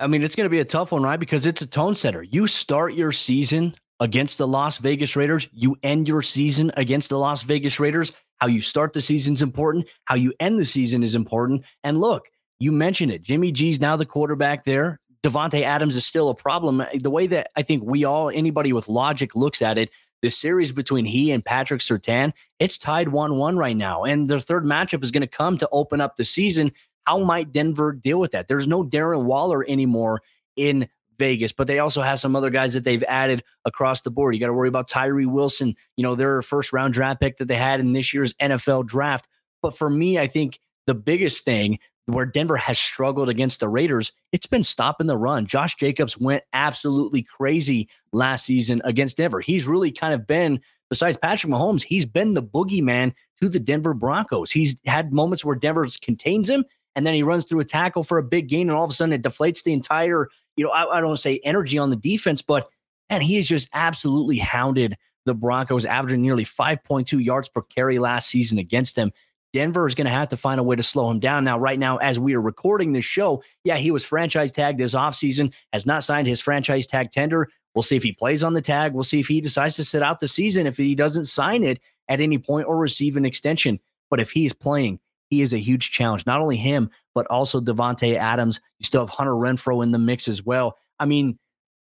I 0.00 0.06
mean, 0.06 0.22
it's 0.22 0.34
going 0.34 0.46
to 0.46 0.50
be 0.50 0.60
a 0.60 0.64
tough 0.64 0.92
one, 0.92 1.02
right? 1.02 1.20
Because 1.20 1.46
it's 1.46 1.62
a 1.62 1.66
tone 1.66 1.94
setter. 1.94 2.22
You 2.22 2.46
start 2.46 2.94
your 2.94 3.12
season 3.12 3.74
against 4.00 4.38
the 4.38 4.46
Las 4.46 4.78
Vegas 4.78 5.14
Raiders, 5.14 5.48
you 5.52 5.76
end 5.82 6.08
your 6.08 6.20
season 6.22 6.72
against 6.76 7.08
the 7.08 7.18
Las 7.18 7.44
Vegas 7.44 7.78
Raiders. 7.78 8.12
How 8.38 8.48
you 8.48 8.60
start 8.60 8.92
the 8.92 9.00
season 9.00 9.34
is 9.34 9.42
important, 9.42 9.86
how 10.04 10.16
you 10.16 10.32
end 10.40 10.58
the 10.58 10.64
season 10.64 11.02
is 11.02 11.14
important. 11.14 11.64
And 11.84 12.00
look, 12.00 12.28
you 12.58 12.72
mentioned 12.72 13.12
it. 13.12 13.22
Jimmy 13.22 13.52
G's 13.52 13.80
now 13.80 13.96
the 13.96 14.04
quarterback 14.04 14.64
there. 14.64 15.00
Davante 15.22 15.62
Adams 15.62 15.96
is 15.96 16.04
still 16.04 16.28
a 16.28 16.34
problem. 16.34 16.80
Uh, 16.80 16.86
the 17.00 17.10
way 17.10 17.26
that 17.28 17.48
I 17.56 17.62
think 17.62 17.82
we 17.84 18.04
all, 18.04 18.28
anybody 18.30 18.72
with 18.72 18.88
logic 18.88 19.34
looks 19.34 19.62
at 19.62 19.78
it, 19.78 19.90
the 20.22 20.30
series 20.30 20.72
between 20.72 21.04
he 21.04 21.30
and 21.30 21.44
Patrick 21.44 21.80
Surtain, 21.80 22.32
it's 22.58 22.76
tied 22.76 23.08
1 23.08 23.36
1 23.36 23.56
right 23.56 23.76
now. 23.76 24.04
And 24.04 24.26
their 24.26 24.40
third 24.40 24.64
matchup 24.64 25.02
is 25.02 25.10
going 25.10 25.22
to 25.22 25.26
come 25.26 25.56
to 25.58 25.68
open 25.70 26.00
up 26.00 26.16
the 26.16 26.24
season. 26.24 26.72
How 27.06 27.18
might 27.18 27.52
Denver 27.52 27.92
deal 27.92 28.18
with 28.18 28.32
that? 28.32 28.48
There's 28.48 28.66
no 28.66 28.84
Darren 28.84 29.24
Waller 29.24 29.64
anymore 29.68 30.20
in 30.56 30.88
Vegas, 31.18 31.52
but 31.52 31.66
they 31.66 31.78
also 31.78 32.02
have 32.02 32.18
some 32.18 32.34
other 32.34 32.50
guys 32.50 32.74
that 32.74 32.84
they've 32.84 33.04
added 33.04 33.44
across 33.64 34.00
the 34.00 34.10
board. 34.10 34.34
You 34.34 34.40
got 34.40 34.48
to 34.48 34.54
worry 34.54 34.68
about 34.68 34.88
Tyree 34.88 35.26
Wilson, 35.26 35.74
you 35.96 36.02
know, 36.02 36.14
their 36.14 36.42
first 36.42 36.72
round 36.72 36.94
draft 36.94 37.20
pick 37.20 37.38
that 37.38 37.46
they 37.46 37.56
had 37.56 37.80
in 37.80 37.92
this 37.92 38.12
year's 38.12 38.34
NFL 38.34 38.86
draft. 38.86 39.28
But 39.62 39.76
for 39.76 39.88
me, 39.88 40.18
I 40.18 40.26
think 40.26 40.58
the 40.86 40.94
biggest 40.94 41.44
thing 41.44 41.78
where 42.06 42.26
Denver 42.26 42.56
has 42.56 42.78
struggled 42.78 43.28
against 43.28 43.60
the 43.60 43.68
Raiders, 43.68 44.12
it's 44.32 44.46
been 44.46 44.62
stopping 44.62 45.06
the 45.06 45.16
run. 45.16 45.46
Josh 45.46 45.76
Jacobs 45.76 46.18
went 46.18 46.42
absolutely 46.52 47.22
crazy 47.22 47.88
last 48.12 48.44
season 48.44 48.82
against 48.84 49.16
Denver. 49.16 49.40
He's 49.40 49.66
really 49.66 49.90
kind 49.90 50.12
of 50.12 50.26
been, 50.26 50.60
besides 50.90 51.16
Patrick 51.16 51.52
Mahomes, 51.52 51.82
he's 51.82 52.04
been 52.04 52.34
the 52.34 52.42
boogeyman 52.42 53.14
to 53.40 53.48
the 53.48 53.60
Denver 53.60 53.94
Broncos. 53.94 54.50
He's 54.50 54.76
had 54.84 55.12
moments 55.12 55.44
where 55.44 55.56
Denver 55.56 55.86
contains 56.02 56.50
him, 56.50 56.64
and 56.96 57.06
then 57.06 57.14
he 57.14 57.22
runs 57.22 57.44
through 57.44 57.60
a 57.60 57.64
tackle 57.64 58.04
for 58.04 58.18
a 58.18 58.22
big 58.22 58.48
gain, 58.48 58.68
and 58.68 58.76
all 58.76 58.84
of 58.84 58.90
a 58.90 58.94
sudden 58.94 59.12
it 59.12 59.22
deflates 59.22 59.62
the 59.62 59.72
entire 59.72 60.28
you 60.56 60.64
know, 60.64 60.70
I, 60.70 60.82
I 60.96 61.00
don't 61.00 61.08
want 61.08 61.18
to 61.18 61.22
say 61.22 61.40
energy 61.44 61.78
on 61.78 61.90
the 61.90 61.96
defense, 61.96 62.42
but 62.42 62.68
and 63.10 63.22
he 63.22 63.36
has 63.36 63.46
just 63.46 63.68
absolutely 63.72 64.38
hounded 64.38 64.96
the 65.26 65.34
Broncos, 65.34 65.84
averaging 65.84 66.22
nearly 66.22 66.44
5.2 66.44 67.22
yards 67.24 67.48
per 67.48 67.62
carry 67.62 67.98
last 67.98 68.28
season 68.28 68.58
against 68.58 68.96
them. 68.96 69.10
Denver 69.52 69.86
is 69.86 69.94
going 69.94 70.06
to 70.06 70.10
have 70.10 70.28
to 70.28 70.36
find 70.36 70.58
a 70.58 70.64
way 70.64 70.74
to 70.74 70.82
slow 70.82 71.10
him 71.10 71.20
down. 71.20 71.44
Now, 71.44 71.58
right 71.58 71.78
now, 71.78 71.98
as 71.98 72.18
we 72.18 72.34
are 72.34 72.40
recording 72.40 72.92
this 72.92 73.04
show, 73.04 73.42
yeah, 73.62 73.76
he 73.76 73.90
was 73.90 74.04
franchise 74.04 74.50
tagged 74.50 74.78
this 74.78 74.94
offseason, 74.94 75.54
has 75.72 75.86
not 75.86 76.02
signed 76.02 76.26
his 76.26 76.40
franchise 76.40 76.86
tag 76.86 77.12
tender. 77.12 77.48
We'll 77.74 77.82
see 77.82 77.96
if 77.96 78.02
he 78.02 78.12
plays 78.12 78.42
on 78.42 78.54
the 78.54 78.60
tag. 78.60 78.94
We'll 78.94 79.04
see 79.04 79.20
if 79.20 79.28
he 79.28 79.40
decides 79.40 79.76
to 79.76 79.84
sit 79.84 80.02
out 80.02 80.20
the 80.20 80.28
season, 80.28 80.66
if 80.66 80.76
he 80.76 80.94
doesn't 80.94 81.26
sign 81.26 81.62
it 81.62 81.78
at 82.08 82.20
any 82.20 82.38
point 82.38 82.66
or 82.66 82.76
receive 82.76 83.16
an 83.16 83.24
extension. 83.24 83.78
But 84.10 84.20
if 84.20 84.30
he 84.32 84.44
is 84.44 84.52
playing, 84.52 84.98
he 85.34 85.42
is 85.42 85.52
a 85.52 85.58
huge 85.58 85.90
challenge. 85.90 86.26
Not 86.26 86.40
only 86.40 86.56
him, 86.56 86.90
but 87.14 87.26
also 87.26 87.60
Davante 87.60 88.16
Adams. 88.16 88.60
You 88.78 88.84
still 88.84 89.02
have 89.02 89.10
Hunter 89.10 89.32
Renfrow 89.32 89.82
in 89.82 89.90
the 89.90 89.98
mix 89.98 90.28
as 90.28 90.44
well. 90.44 90.76
I 91.00 91.06
mean, 91.06 91.38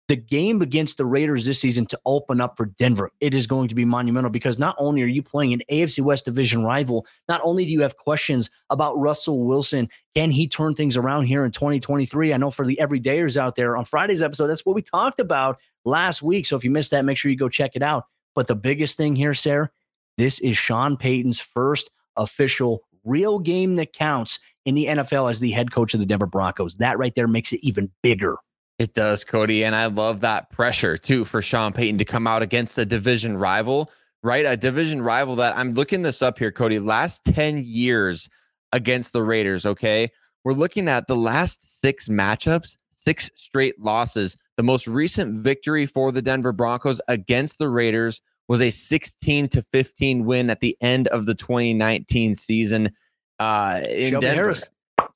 the 0.08 0.16
game 0.16 0.62
against 0.62 0.98
the 0.98 1.06
Raiders 1.06 1.46
this 1.46 1.60
season 1.60 1.86
to 1.86 2.00
open 2.06 2.40
up 2.40 2.56
for 2.56 2.66
Denver, 2.66 3.10
it 3.20 3.34
is 3.34 3.46
going 3.46 3.68
to 3.68 3.74
be 3.74 3.84
monumental 3.84 4.30
because 4.30 4.58
not 4.58 4.76
only 4.78 5.02
are 5.02 5.06
you 5.06 5.22
playing 5.22 5.52
an 5.52 5.62
AFC 5.70 6.00
West 6.00 6.24
division 6.24 6.64
rival, 6.64 7.06
not 7.28 7.40
only 7.42 7.64
do 7.64 7.72
you 7.72 7.82
have 7.82 7.96
questions 7.96 8.50
about 8.70 8.98
Russell 8.98 9.44
Wilson, 9.44 9.88
can 10.14 10.30
he 10.30 10.46
turn 10.46 10.74
things 10.74 10.96
around 10.96 11.24
here 11.24 11.44
in 11.44 11.50
2023? 11.50 12.32
I 12.32 12.36
know 12.36 12.52
for 12.52 12.64
the 12.64 12.78
everydayers 12.80 13.36
out 13.36 13.56
there 13.56 13.76
on 13.76 13.84
Friday's 13.84 14.22
episode, 14.22 14.46
that's 14.46 14.64
what 14.64 14.76
we 14.76 14.82
talked 14.82 15.18
about 15.18 15.58
last 15.84 16.22
week. 16.22 16.46
So 16.46 16.56
if 16.56 16.64
you 16.64 16.70
missed 16.70 16.92
that, 16.92 17.04
make 17.04 17.18
sure 17.18 17.30
you 17.30 17.36
go 17.36 17.48
check 17.48 17.72
it 17.74 17.82
out. 17.82 18.04
But 18.34 18.46
the 18.46 18.56
biggest 18.56 18.96
thing 18.96 19.16
here, 19.16 19.34
Sayre, 19.34 19.72
this 20.18 20.38
is 20.38 20.56
Sean 20.56 20.96
Payton's 20.96 21.40
first 21.40 21.90
official 22.16 22.82
real 23.06 23.38
game 23.38 23.76
that 23.76 23.92
counts 23.92 24.38
in 24.64 24.74
the 24.74 24.86
NFL 24.86 25.30
as 25.30 25.40
the 25.40 25.52
head 25.52 25.70
coach 25.70 25.94
of 25.94 26.00
the 26.00 26.06
Denver 26.06 26.26
Broncos. 26.26 26.76
That 26.76 26.98
right 26.98 27.14
there 27.14 27.28
makes 27.28 27.52
it 27.52 27.60
even 27.62 27.90
bigger. 28.02 28.36
It 28.78 28.92
does, 28.92 29.24
Cody. 29.24 29.64
And 29.64 29.74
I 29.74 29.86
love 29.86 30.20
that 30.20 30.50
pressure 30.50 30.98
too 30.98 31.24
for 31.24 31.40
Sean 31.40 31.72
Payton 31.72 31.98
to 31.98 32.04
come 32.04 32.26
out 32.26 32.42
against 32.42 32.76
a 32.76 32.84
division 32.84 33.38
rival, 33.38 33.90
right? 34.22 34.44
A 34.44 34.56
division 34.56 35.00
rival 35.00 35.36
that 35.36 35.56
I'm 35.56 35.72
looking 35.72 36.02
this 36.02 36.20
up 36.20 36.38
here, 36.38 36.52
Cody. 36.52 36.78
Last 36.78 37.24
10 37.24 37.62
years 37.64 38.28
against 38.72 39.14
the 39.14 39.22
Raiders, 39.22 39.64
okay? 39.64 40.10
We're 40.44 40.52
looking 40.52 40.88
at 40.88 41.06
the 41.06 41.16
last 41.16 41.80
six 41.80 42.08
matchups, 42.08 42.76
six 42.96 43.30
straight 43.34 43.80
losses. 43.80 44.36
The 44.56 44.62
most 44.62 44.86
recent 44.86 45.38
victory 45.38 45.86
for 45.86 46.12
the 46.12 46.22
Denver 46.22 46.52
Broncos 46.52 47.00
against 47.08 47.58
the 47.58 47.68
Raiders 47.68 48.20
was 48.48 48.60
a 48.60 48.70
16 48.70 49.48
to 49.48 49.62
15 49.62 50.24
win 50.24 50.50
at 50.50 50.60
the 50.60 50.76
end 50.80 51.08
of 51.08 51.26
the 51.26 51.34
2019 51.34 52.34
season 52.34 52.90
uh, 53.38 53.80
in 53.88 54.12
Shelby 54.12 54.26
Denver. 54.26 54.42
Harris. 54.42 54.64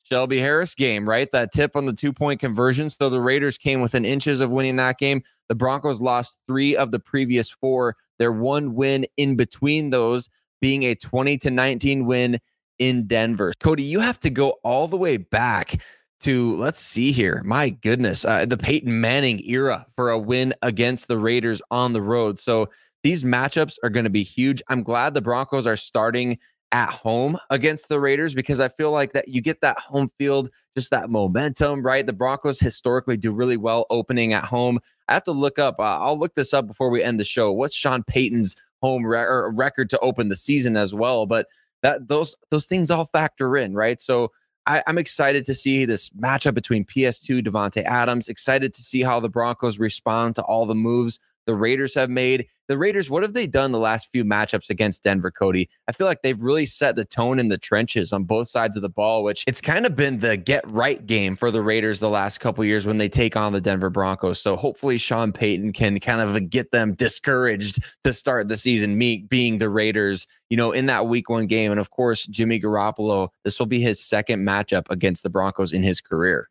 Shelby 0.02 0.38
Harris 0.38 0.74
game, 0.74 1.08
right? 1.08 1.30
That 1.30 1.52
tip 1.52 1.76
on 1.76 1.86
the 1.86 1.92
two 1.92 2.12
point 2.12 2.40
conversion. 2.40 2.90
So 2.90 3.08
the 3.08 3.20
Raiders 3.20 3.56
came 3.56 3.80
within 3.80 4.04
inches 4.04 4.40
of 4.40 4.50
winning 4.50 4.76
that 4.76 4.98
game. 4.98 5.22
The 5.48 5.54
Broncos 5.54 6.00
lost 6.00 6.40
three 6.48 6.76
of 6.76 6.90
the 6.90 6.98
previous 6.98 7.48
four. 7.48 7.96
Their 8.18 8.32
one 8.32 8.74
win 8.74 9.06
in 9.16 9.36
between 9.36 9.90
those 9.90 10.28
being 10.60 10.82
a 10.84 10.94
20 10.94 11.38
to 11.38 11.50
19 11.50 12.06
win 12.06 12.40
in 12.78 13.06
Denver. 13.06 13.52
Cody, 13.60 13.84
you 13.84 14.00
have 14.00 14.18
to 14.20 14.30
go 14.30 14.54
all 14.64 14.88
the 14.88 14.96
way 14.96 15.16
back 15.16 15.80
to 16.20 16.54
let's 16.56 16.80
see 16.80 17.12
here. 17.12 17.42
My 17.44 17.70
goodness, 17.70 18.24
uh, 18.24 18.46
the 18.46 18.58
Peyton 18.58 19.00
Manning 19.00 19.40
era 19.48 19.86
for 19.96 20.10
a 20.10 20.18
win 20.18 20.54
against 20.62 21.08
the 21.08 21.18
Raiders 21.18 21.62
on 21.70 21.92
the 21.92 22.02
road. 22.02 22.38
So 22.38 22.68
these 23.02 23.24
matchups 23.24 23.76
are 23.82 23.90
going 23.90 24.04
to 24.04 24.10
be 24.10 24.22
huge. 24.22 24.62
I'm 24.68 24.82
glad 24.82 25.14
the 25.14 25.22
Broncos 25.22 25.66
are 25.66 25.76
starting 25.76 26.38
at 26.72 26.90
home 26.90 27.36
against 27.50 27.88
the 27.88 27.98
Raiders 27.98 28.34
because 28.34 28.60
I 28.60 28.68
feel 28.68 28.92
like 28.92 29.12
that 29.12 29.28
you 29.28 29.40
get 29.40 29.60
that 29.60 29.78
home 29.78 30.08
field, 30.18 30.50
just 30.76 30.90
that 30.92 31.10
momentum, 31.10 31.82
right? 31.82 32.06
The 32.06 32.12
Broncos 32.12 32.60
historically 32.60 33.16
do 33.16 33.32
really 33.32 33.56
well 33.56 33.86
opening 33.90 34.32
at 34.32 34.44
home. 34.44 34.78
I 35.08 35.14
have 35.14 35.24
to 35.24 35.32
look 35.32 35.58
up. 35.58 35.76
Uh, 35.80 35.98
I'll 35.98 36.18
look 36.18 36.34
this 36.34 36.54
up 36.54 36.66
before 36.66 36.90
we 36.90 37.02
end 37.02 37.18
the 37.18 37.24
show. 37.24 37.50
What's 37.50 37.74
Sean 37.74 38.04
Payton's 38.04 38.54
home 38.82 39.04
re- 39.04 39.50
record 39.52 39.90
to 39.90 39.98
open 39.98 40.28
the 40.28 40.36
season 40.36 40.76
as 40.76 40.94
well? 40.94 41.26
But 41.26 41.46
that 41.82 42.08
those 42.08 42.36
those 42.50 42.66
things 42.66 42.90
all 42.90 43.06
factor 43.06 43.56
in, 43.56 43.74
right? 43.74 44.00
So 44.00 44.30
I, 44.66 44.82
am 44.86 44.98
excited 44.98 45.46
to 45.46 45.54
see 45.54 45.84
this 45.84 46.10
matchup 46.10 46.54
between 46.54 46.84
PS2 46.84 47.44
Davante 47.44 47.82
Adams. 47.82 48.28
Excited 48.28 48.74
to 48.74 48.82
see 48.82 49.02
how 49.02 49.18
the 49.18 49.28
Broncos 49.28 49.78
respond 49.78 50.36
to 50.36 50.42
all 50.42 50.66
the 50.66 50.74
moves 50.74 51.18
the 51.46 51.54
Raiders 51.54 51.94
have 51.94 52.10
made. 52.10 52.46
The 52.68 52.78
Raiders, 52.78 53.10
what 53.10 53.24
have 53.24 53.32
they 53.32 53.48
done 53.48 53.72
the 53.72 53.80
last 53.80 54.10
few 54.12 54.24
matchups 54.24 54.70
against 54.70 55.02
Denver, 55.02 55.32
Cody? 55.32 55.68
I 55.88 55.92
feel 55.92 56.06
like 56.06 56.22
they've 56.22 56.40
really 56.40 56.66
set 56.66 56.94
the 56.94 57.04
tone 57.04 57.40
in 57.40 57.48
the 57.48 57.58
trenches 57.58 58.12
on 58.12 58.22
both 58.22 58.46
sides 58.46 58.76
of 58.76 58.82
the 58.82 58.88
ball, 58.88 59.24
which 59.24 59.42
it's 59.48 59.60
kind 59.60 59.86
of 59.86 59.96
been 59.96 60.20
the 60.20 60.36
get 60.36 60.70
right 60.70 61.04
game 61.04 61.34
for 61.34 61.50
the 61.50 61.62
Raiders 61.62 61.98
the 61.98 62.08
last 62.08 62.38
couple 62.38 62.64
years 62.64 62.86
when 62.86 62.98
they 62.98 63.08
take 63.08 63.36
on 63.36 63.52
the 63.52 63.60
Denver 63.60 63.90
Broncos. 63.90 64.40
So 64.40 64.54
hopefully 64.54 64.98
Sean 64.98 65.32
Payton 65.32 65.72
can 65.72 65.98
kind 65.98 66.20
of 66.20 66.48
get 66.48 66.70
them 66.70 66.94
discouraged 66.94 67.82
to 68.04 68.12
start 68.12 68.46
the 68.46 68.56
season, 68.56 68.96
me 68.96 69.26
being 69.28 69.58
the 69.58 69.68
Raiders, 69.68 70.28
you 70.48 70.56
know, 70.56 70.70
in 70.70 70.86
that 70.86 71.08
week 71.08 71.28
one 71.28 71.48
game. 71.48 71.72
And 71.72 71.80
of 71.80 71.90
course, 71.90 72.24
Jimmy 72.26 72.60
Garoppolo, 72.60 73.30
this 73.42 73.58
will 73.58 73.66
be 73.66 73.80
his 73.80 73.98
second 73.98 74.46
matchup 74.46 74.84
against 74.90 75.24
the 75.24 75.30
Broncos 75.30 75.72
in 75.72 75.82
his 75.82 76.00
career. 76.00 76.48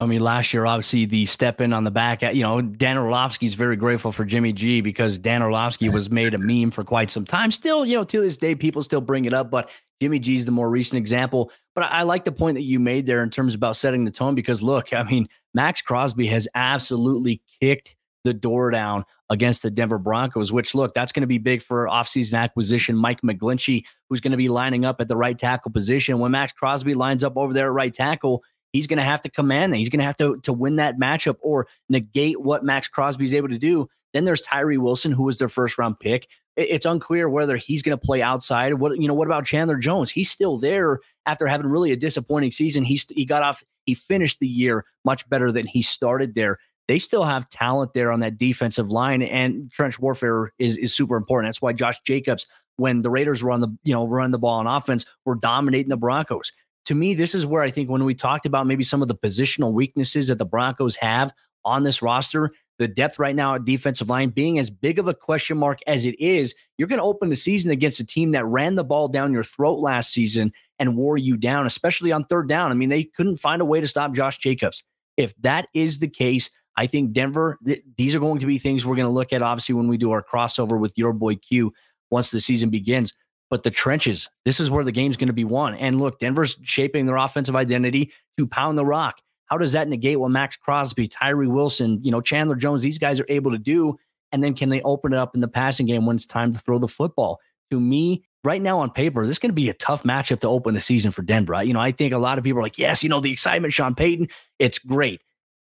I 0.00 0.06
mean, 0.06 0.20
last 0.20 0.52
year, 0.52 0.66
obviously, 0.66 1.04
the 1.04 1.26
step 1.26 1.60
in 1.60 1.72
on 1.72 1.84
the 1.84 1.90
back, 1.90 2.22
you 2.22 2.42
know, 2.42 2.60
Dan 2.60 2.98
Orlovsky's 2.98 3.54
very 3.54 3.76
grateful 3.76 4.10
for 4.10 4.24
Jimmy 4.24 4.52
G 4.52 4.80
because 4.80 5.16
Dan 5.16 5.42
Orlovsky 5.42 5.88
was 5.88 6.10
made 6.10 6.34
a 6.34 6.38
meme 6.38 6.72
for 6.72 6.82
quite 6.82 7.08
some 7.08 7.24
time. 7.24 7.52
Still, 7.52 7.86
you 7.86 7.96
know, 7.96 8.02
to 8.04 8.20
this 8.20 8.36
day, 8.36 8.56
people 8.56 8.82
still 8.82 9.00
bring 9.00 9.26
it 9.26 9.32
up, 9.32 9.48
but 9.48 9.70
Jimmy 10.00 10.18
G 10.18 10.34
is 10.36 10.44
the 10.44 10.50
more 10.50 10.68
recent 10.68 10.98
example. 10.98 11.52
But 11.76 11.84
I, 11.84 12.00
I 12.00 12.02
like 12.02 12.24
the 12.24 12.32
point 12.32 12.56
that 12.56 12.62
you 12.62 12.80
made 12.80 13.06
there 13.06 13.22
in 13.22 13.30
terms 13.30 13.54
about 13.54 13.76
setting 13.76 14.04
the 14.04 14.10
tone 14.10 14.34
because 14.34 14.60
look, 14.60 14.92
I 14.92 15.04
mean, 15.04 15.28
Maxx 15.54 15.82
Crosby 15.82 16.26
has 16.26 16.48
absolutely 16.54 17.40
kicked 17.60 17.94
the 18.24 18.34
door 18.34 18.70
down 18.70 19.04
against 19.30 19.62
the 19.62 19.70
Denver 19.70 19.98
Broncos, 19.98 20.52
which 20.52 20.74
look, 20.74 20.94
that's 20.94 21.12
going 21.12 21.22
to 21.22 21.26
be 21.26 21.38
big 21.38 21.62
for 21.62 21.86
offseason 21.86 22.38
acquisition. 22.38 22.96
Mike 22.96 23.20
McGlinchey, 23.22 23.84
who's 24.08 24.20
going 24.20 24.32
to 24.32 24.36
be 24.36 24.48
lining 24.48 24.84
up 24.84 25.00
at 25.00 25.08
the 25.08 25.16
right 25.16 25.38
tackle 25.38 25.70
position. 25.70 26.18
When 26.18 26.32
Maxx 26.32 26.52
Crosby 26.52 26.94
lines 26.94 27.24
up 27.24 27.36
over 27.36 27.52
there 27.52 27.66
at 27.66 27.72
right 27.72 27.92
tackle, 27.92 28.42
he's 28.72 28.86
going 28.86 28.98
to 28.98 29.04
have 29.04 29.20
to 29.22 29.30
command 29.30 29.72
that. 29.72 29.76
He's 29.76 29.88
going 29.88 30.00
to 30.00 30.04
have 30.04 30.16
to 30.16 30.38
to 30.42 30.52
win 30.52 30.76
that 30.76 30.98
matchup 30.98 31.36
or 31.40 31.66
negate 31.88 32.40
what 32.40 32.64
Maxx 32.64 32.88
Crosby 32.88 33.24
is 33.24 33.34
able 33.34 33.48
to 33.48 33.58
do. 33.58 33.88
Then 34.12 34.24
there's 34.24 34.42
Tyree 34.42 34.78
Wilson, 34.78 35.12
who 35.12 35.24
was 35.24 35.38
their 35.38 35.48
first 35.48 35.78
round 35.78 35.98
pick. 35.98 36.28
It's 36.56 36.84
unclear 36.84 37.30
whether 37.30 37.56
he's 37.56 37.82
going 37.82 37.98
to 37.98 38.04
play 38.04 38.20
outside. 38.20 38.74
What 38.74 39.00
you 39.00 39.08
know? 39.08 39.14
What 39.14 39.28
about 39.28 39.46
Chandler 39.46 39.76
Jones? 39.78 40.10
He's 40.10 40.30
still 40.30 40.58
there 40.58 40.98
after 41.24 41.46
having 41.46 41.66
really 41.66 41.92
a 41.92 41.96
disappointing 41.96 42.50
season. 42.50 42.84
He 42.84 43.00
he 43.10 43.24
got 43.24 43.42
off. 43.42 43.64
He 43.86 43.94
finished 43.94 44.38
the 44.40 44.48
year 44.48 44.84
much 45.04 45.28
better 45.30 45.50
than 45.50 45.66
he 45.66 45.80
started 45.80 46.34
there. 46.34 46.58
They 46.88 46.98
still 46.98 47.24
have 47.24 47.48
talent 47.48 47.94
there 47.94 48.12
on 48.12 48.20
that 48.20 48.36
defensive 48.36 48.90
line, 48.90 49.22
and 49.22 49.70
trench 49.70 49.98
warfare 49.98 50.52
is 50.58 50.76
is 50.76 50.94
super 50.94 51.16
important. 51.16 51.48
That's 51.48 51.62
why 51.62 51.72
Josh 51.72 52.00
Jacobs, 52.02 52.46
when 52.76 53.00
the 53.00 53.10
Raiders 53.10 53.42
were 53.42 53.50
on 53.50 53.62
the 53.62 53.74
you 53.82 53.94
know 53.94 54.06
run 54.06 54.30
the 54.30 54.38
ball 54.38 54.58
on 54.58 54.66
offense, 54.66 55.06
were 55.24 55.36
dominating 55.36 55.88
the 55.88 55.96
Broncos 55.96 56.52
to 56.86 56.94
me, 56.94 57.14
this 57.14 57.34
is 57.34 57.46
where 57.46 57.62
I 57.62 57.70
think 57.70 57.90
when 57.90 58.04
we 58.04 58.14
talked 58.14 58.46
about 58.46 58.66
maybe 58.66 58.84
some 58.84 59.02
of 59.02 59.08
the 59.08 59.14
positional 59.14 59.72
weaknesses 59.72 60.28
that 60.28 60.38
the 60.38 60.46
Broncos 60.46 60.96
have 60.96 61.32
on 61.64 61.82
this 61.84 62.02
roster, 62.02 62.50
the 62.78 62.88
depth 62.88 63.18
right 63.18 63.36
now 63.36 63.54
at 63.54 63.64
defensive 63.64 64.08
line 64.08 64.30
being 64.30 64.58
as 64.58 64.70
big 64.70 64.98
of 64.98 65.06
a 65.06 65.14
question 65.14 65.56
mark 65.56 65.78
as 65.86 66.04
it 66.04 66.18
is, 66.18 66.54
you're 66.76 66.88
going 66.88 66.98
to 66.98 67.04
open 67.04 67.28
the 67.28 67.36
season 67.36 67.70
against 67.70 68.00
a 68.00 68.06
team 68.06 68.32
that 68.32 68.44
ran 68.46 68.74
the 68.74 68.82
ball 68.82 69.06
down 69.08 69.32
your 69.32 69.44
throat 69.44 69.78
last 69.78 70.10
season 70.10 70.52
and 70.78 70.96
wore 70.96 71.16
you 71.16 71.36
down, 71.36 71.66
especially 71.66 72.10
on 72.10 72.24
third 72.24 72.48
down. 72.48 72.70
I 72.70 72.74
mean, 72.74 72.88
they 72.88 73.04
couldn't 73.04 73.36
find 73.36 73.62
a 73.62 73.66
way 73.66 73.80
to 73.80 73.86
stop 73.86 74.12
Josh 74.14 74.38
Jacobs. 74.38 74.82
If 75.16 75.34
that 75.42 75.68
is 75.74 76.00
the 76.00 76.08
case, 76.08 76.50
I 76.76 76.86
think 76.86 77.12
Denver, 77.12 77.58
th- 77.64 77.82
these 77.96 78.14
are 78.14 78.20
going 78.20 78.40
to 78.40 78.46
be 78.46 78.58
things 78.58 78.84
we're 78.84 78.96
going 78.96 79.06
to 79.06 79.12
look 79.12 79.32
at, 79.32 79.42
obviously, 79.42 79.74
when 79.74 79.88
we 79.88 79.98
do 79.98 80.10
our 80.10 80.22
crossover 80.22 80.80
with 80.80 80.94
your 80.96 81.12
boy 81.12 81.36
Q 81.36 81.72
once 82.10 82.30
the 82.30 82.40
season 82.40 82.70
begins. 82.70 83.12
But 83.52 83.64
the 83.64 83.70
trenches, 83.70 84.30
this 84.46 84.60
is 84.60 84.70
where 84.70 84.82
the 84.82 84.92
game's 84.92 85.18
going 85.18 85.26
to 85.26 85.34
be 85.34 85.44
won. 85.44 85.74
And 85.74 86.00
look, 86.00 86.18
Denver's 86.18 86.56
shaping 86.62 87.04
their 87.04 87.16
offensive 87.16 87.54
identity 87.54 88.10
to 88.38 88.46
pound 88.46 88.78
the 88.78 88.86
rock. 88.86 89.20
How 89.44 89.58
does 89.58 89.72
that 89.72 89.88
negate 89.88 90.18
what 90.18 90.30
Maxx 90.30 90.56
Crosby, 90.56 91.06
Tyree 91.06 91.48
Wilson, 91.48 92.00
you 92.02 92.10
know, 92.10 92.22
Chandler 92.22 92.56
Jones, 92.56 92.80
these 92.80 92.96
guys 92.96 93.20
are 93.20 93.26
able 93.28 93.50
to 93.50 93.58
do? 93.58 93.98
And 94.32 94.42
then 94.42 94.54
can 94.54 94.70
they 94.70 94.80
open 94.80 95.12
it 95.12 95.18
up 95.18 95.34
in 95.34 95.42
the 95.42 95.48
passing 95.48 95.84
game 95.84 96.06
when 96.06 96.16
it's 96.16 96.24
time 96.24 96.50
to 96.54 96.58
throw 96.58 96.78
the 96.78 96.88
football? 96.88 97.40
To 97.70 97.78
me, 97.78 98.24
right 98.42 98.62
now 98.62 98.78
on 98.78 98.90
paper, 98.90 99.26
this 99.26 99.32
is 99.32 99.38
going 99.38 99.50
to 99.50 99.54
be 99.54 99.68
a 99.68 99.74
tough 99.74 100.02
matchup 100.02 100.40
to 100.40 100.48
open 100.48 100.72
the 100.72 100.80
season 100.80 101.12
for 101.12 101.20
Denver. 101.20 101.62
You 101.62 101.74
know, 101.74 101.80
I 101.80 101.92
think 101.92 102.14
a 102.14 102.18
lot 102.18 102.38
of 102.38 102.44
people 102.44 102.60
are 102.60 102.62
like, 102.62 102.78
yes, 102.78 103.02
you 103.02 103.10
know, 103.10 103.20
the 103.20 103.32
excitement, 103.32 103.74
Sean 103.74 103.94
Payton, 103.94 104.28
it's 104.60 104.78
great. 104.78 105.20